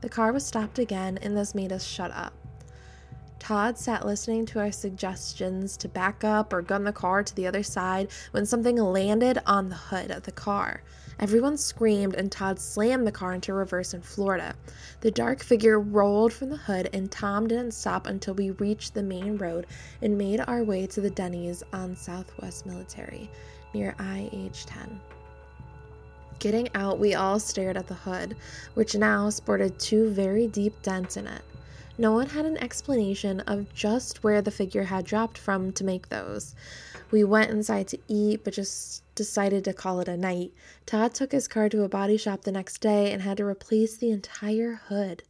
The 0.00 0.08
car 0.08 0.32
was 0.32 0.44
stopped 0.44 0.78
again, 0.78 1.18
and 1.22 1.36
this 1.36 1.54
made 1.54 1.72
us 1.72 1.84
shut 1.84 2.10
up. 2.12 2.32
Todd 3.38 3.78
sat 3.78 4.04
listening 4.04 4.46
to 4.46 4.58
our 4.58 4.72
suggestions 4.72 5.76
to 5.76 5.88
back 5.88 6.24
up 6.24 6.52
or 6.52 6.60
gun 6.60 6.84
the 6.84 6.92
car 6.92 7.22
to 7.22 7.34
the 7.34 7.46
other 7.46 7.62
side 7.62 8.10
when 8.32 8.44
something 8.44 8.76
landed 8.76 9.38
on 9.46 9.68
the 9.68 9.76
hood 9.76 10.10
of 10.10 10.24
the 10.24 10.32
car. 10.32 10.82
Everyone 11.20 11.56
screamed, 11.56 12.14
and 12.14 12.30
Todd 12.30 12.60
slammed 12.60 13.04
the 13.04 13.12
car 13.12 13.32
into 13.32 13.52
reverse 13.52 13.92
in 13.92 14.02
Florida. 14.02 14.54
The 15.00 15.10
dark 15.10 15.42
figure 15.42 15.80
rolled 15.80 16.32
from 16.32 16.50
the 16.50 16.56
hood, 16.56 16.88
and 16.92 17.10
Tom 17.10 17.48
didn't 17.48 17.74
stop 17.74 18.06
until 18.06 18.34
we 18.34 18.50
reached 18.50 18.94
the 18.94 19.02
main 19.02 19.36
road 19.36 19.66
and 20.00 20.16
made 20.16 20.40
our 20.46 20.62
way 20.62 20.86
to 20.86 21.00
the 21.00 21.10
Denny's 21.10 21.64
on 21.72 21.96
Southwest 21.96 22.66
Military 22.66 23.28
near 23.74 23.96
IH 23.98 24.64
10. 24.66 25.00
Getting 26.38 26.68
out, 26.76 27.00
we 27.00 27.14
all 27.14 27.40
stared 27.40 27.76
at 27.76 27.88
the 27.88 27.94
hood, 27.94 28.36
which 28.74 28.94
now 28.94 29.28
sported 29.28 29.76
two 29.80 30.10
very 30.10 30.46
deep 30.46 30.80
dents 30.82 31.16
in 31.16 31.26
it. 31.26 31.42
No 32.00 32.12
one 32.12 32.28
had 32.28 32.46
an 32.46 32.56
explanation 32.58 33.40
of 33.40 33.74
just 33.74 34.22
where 34.22 34.40
the 34.40 34.52
figure 34.52 34.84
had 34.84 35.04
dropped 35.04 35.36
from 35.36 35.72
to 35.72 35.82
make 35.82 36.08
those. 36.08 36.54
We 37.10 37.24
went 37.24 37.50
inside 37.50 37.88
to 37.88 37.98
eat, 38.06 38.44
but 38.44 38.54
just 38.54 39.02
decided 39.16 39.64
to 39.64 39.72
call 39.72 39.98
it 39.98 40.06
a 40.06 40.16
night. 40.16 40.52
Todd 40.86 41.12
took 41.12 41.32
his 41.32 41.48
car 41.48 41.68
to 41.68 41.82
a 41.82 41.88
body 41.88 42.16
shop 42.16 42.42
the 42.42 42.52
next 42.52 42.78
day 42.78 43.10
and 43.10 43.22
had 43.22 43.38
to 43.38 43.44
replace 43.44 43.96
the 43.96 44.12
entire 44.12 44.74
hood. 44.74 45.24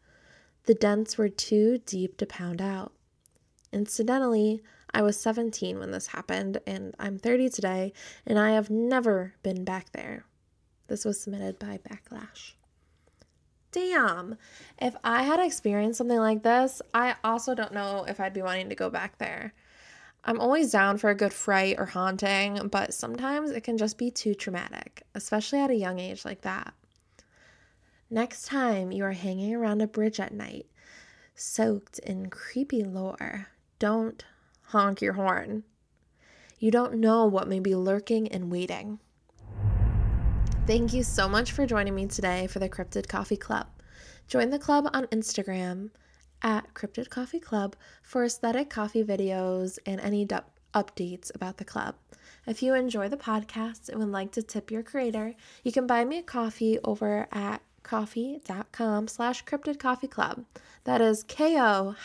The 0.64 0.74
dents 0.74 1.16
were 1.16 1.30
too 1.30 1.78
deep 1.86 2.18
to 2.18 2.26
pound 2.26 2.60
out. 2.60 2.92
Incidentally, 3.72 4.62
I 4.92 5.00
was 5.00 5.18
17 5.18 5.78
when 5.78 5.90
this 5.90 6.08
happened, 6.08 6.60
and 6.66 6.94
I'm 6.98 7.18
30 7.18 7.48
today, 7.48 7.94
and 8.26 8.38
I 8.38 8.50
have 8.50 8.68
never 8.68 9.32
been 9.42 9.64
back 9.64 9.92
there. 9.92 10.26
This 10.88 11.06
was 11.06 11.18
submitted 11.18 11.58
by 11.58 11.78
Backlash 11.78 12.52
damn, 13.72 14.36
if 14.80 14.96
I 15.04 15.22
had 15.22 15.40
experienced 15.40 15.98
something 15.98 16.18
like 16.18 16.42
this, 16.42 16.80
I 16.94 17.16
also 17.22 17.54
don't 17.54 17.74
know 17.74 18.04
if 18.08 18.20
I'd 18.20 18.34
be 18.34 18.42
wanting 18.42 18.68
to 18.68 18.74
go 18.74 18.90
back 18.90 19.18
there. 19.18 19.54
I'm 20.24 20.40
always 20.40 20.72
down 20.72 20.98
for 20.98 21.10
a 21.10 21.14
good 21.14 21.32
fright 21.32 21.76
or 21.78 21.86
haunting, 21.86 22.68
but 22.68 22.92
sometimes 22.92 23.50
it 23.50 23.62
can 23.62 23.78
just 23.78 23.98
be 23.98 24.10
too 24.10 24.34
traumatic, 24.34 25.02
especially 25.14 25.60
at 25.60 25.70
a 25.70 25.76
young 25.76 25.98
age 25.98 26.24
like 26.24 26.42
that. 26.42 26.74
Next 28.10 28.46
time 28.46 28.90
you 28.90 29.04
are 29.04 29.12
hanging 29.12 29.54
around 29.54 29.80
a 29.80 29.86
bridge 29.86 30.18
at 30.18 30.32
night, 30.32 30.66
soaked 31.34 31.98
in 32.00 32.30
creepy 32.30 32.82
lore, 32.82 33.48
don't 33.78 34.24
honk 34.64 35.00
your 35.00 35.14
horn. 35.14 35.64
You 36.58 36.70
don't 36.70 36.94
know 36.94 37.26
what 37.26 37.48
may 37.48 37.60
be 37.60 37.74
lurking 37.74 38.28
and 38.28 38.50
waiting. 38.50 38.98
Thank 40.68 40.92
you 40.92 41.02
so 41.02 41.30
much 41.30 41.52
for 41.52 41.64
joining 41.64 41.94
me 41.94 42.08
today 42.08 42.46
for 42.46 42.58
the 42.58 42.68
Cryptid 42.68 43.08
Coffee 43.08 43.38
Club. 43.38 43.68
Join 44.26 44.50
the 44.50 44.58
club 44.58 44.86
on 44.92 45.06
Instagram 45.06 45.88
at 46.42 46.74
Cryptid 46.74 47.08
Coffee 47.08 47.40
Club 47.40 47.74
for 48.02 48.22
aesthetic 48.22 48.68
coffee 48.68 49.02
videos 49.02 49.78
and 49.86 49.98
any 49.98 50.26
du- 50.26 50.44
updates 50.74 51.34
about 51.34 51.56
the 51.56 51.64
club. 51.64 51.94
If 52.46 52.62
you 52.62 52.74
enjoy 52.74 53.08
the 53.08 53.16
podcast 53.16 53.88
and 53.88 53.98
would 53.98 54.10
like 54.10 54.30
to 54.32 54.42
tip 54.42 54.70
your 54.70 54.82
creator, 54.82 55.32
you 55.64 55.72
can 55.72 55.86
buy 55.86 56.04
me 56.04 56.18
a 56.18 56.22
coffee 56.22 56.78
over 56.84 57.28
at 57.32 57.62
ko-fi.com 57.82 59.08
slash 59.08 59.46
cryptid 59.46 59.78
coffee 59.78 60.06
club. 60.06 60.44
That 60.84 61.00
is 61.00 61.22
ko-fi.com 61.22 61.96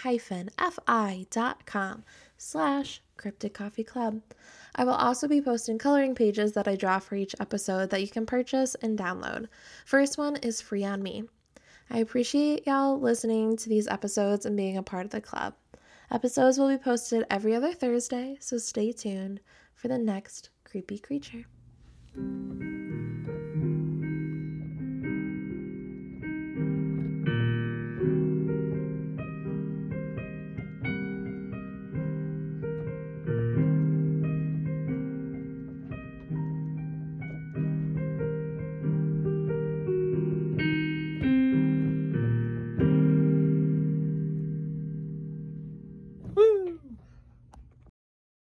slash 2.43 3.01
cryptid 3.17 3.53
coffee 3.53 3.84
club. 3.84 4.21
I 4.75 4.84
will 4.84 4.93
also 4.93 5.27
be 5.27 5.41
posting 5.41 5.77
coloring 5.77 6.15
pages 6.15 6.51
that 6.53 6.67
I 6.67 6.75
draw 6.75 6.99
for 6.99 7.15
each 7.15 7.36
episode 7.39 7.89
that 7.89 8.01
you 8.01 8.08
can 8.08 8.25
purchase 8.25 8.75
and 8.75 8.97
download. 8.97 9.47
First 9.86 10.17
one 10.17 10.36
is 10.38 10.62
free 10.62 10.84
on 10.84 11.01
me. 11.01 11.23
I 11.89 11.99
appreciate 11.99 12.65
y'all 12.67 12.99
listening 12.99 13.56
to 13.58 13.69
these 13.69 13.88
episodes 13.88 14.45
and 14.45 14.58
being 14.58 14.77
a 14.77 14.84
part 14.84 15.06
of 15.06 15.12
the 15.12 15.21
club. 15.21 15.53
Episodes 16.12 16.58
will 16.58 16.69
be 16.69 16.77
posted 16.77 17.25
every 17.29 17.56
other 17.56 17.73
Thursday, 17.73 18.38
so 18.39 18.58
stay 18.58 18.91
tuned 18.91 19.39
for 19.73 19.88
the 19.88 19.97
next 19.97 20.49
creepy 20.63 20.99
creature. 20.99 21.45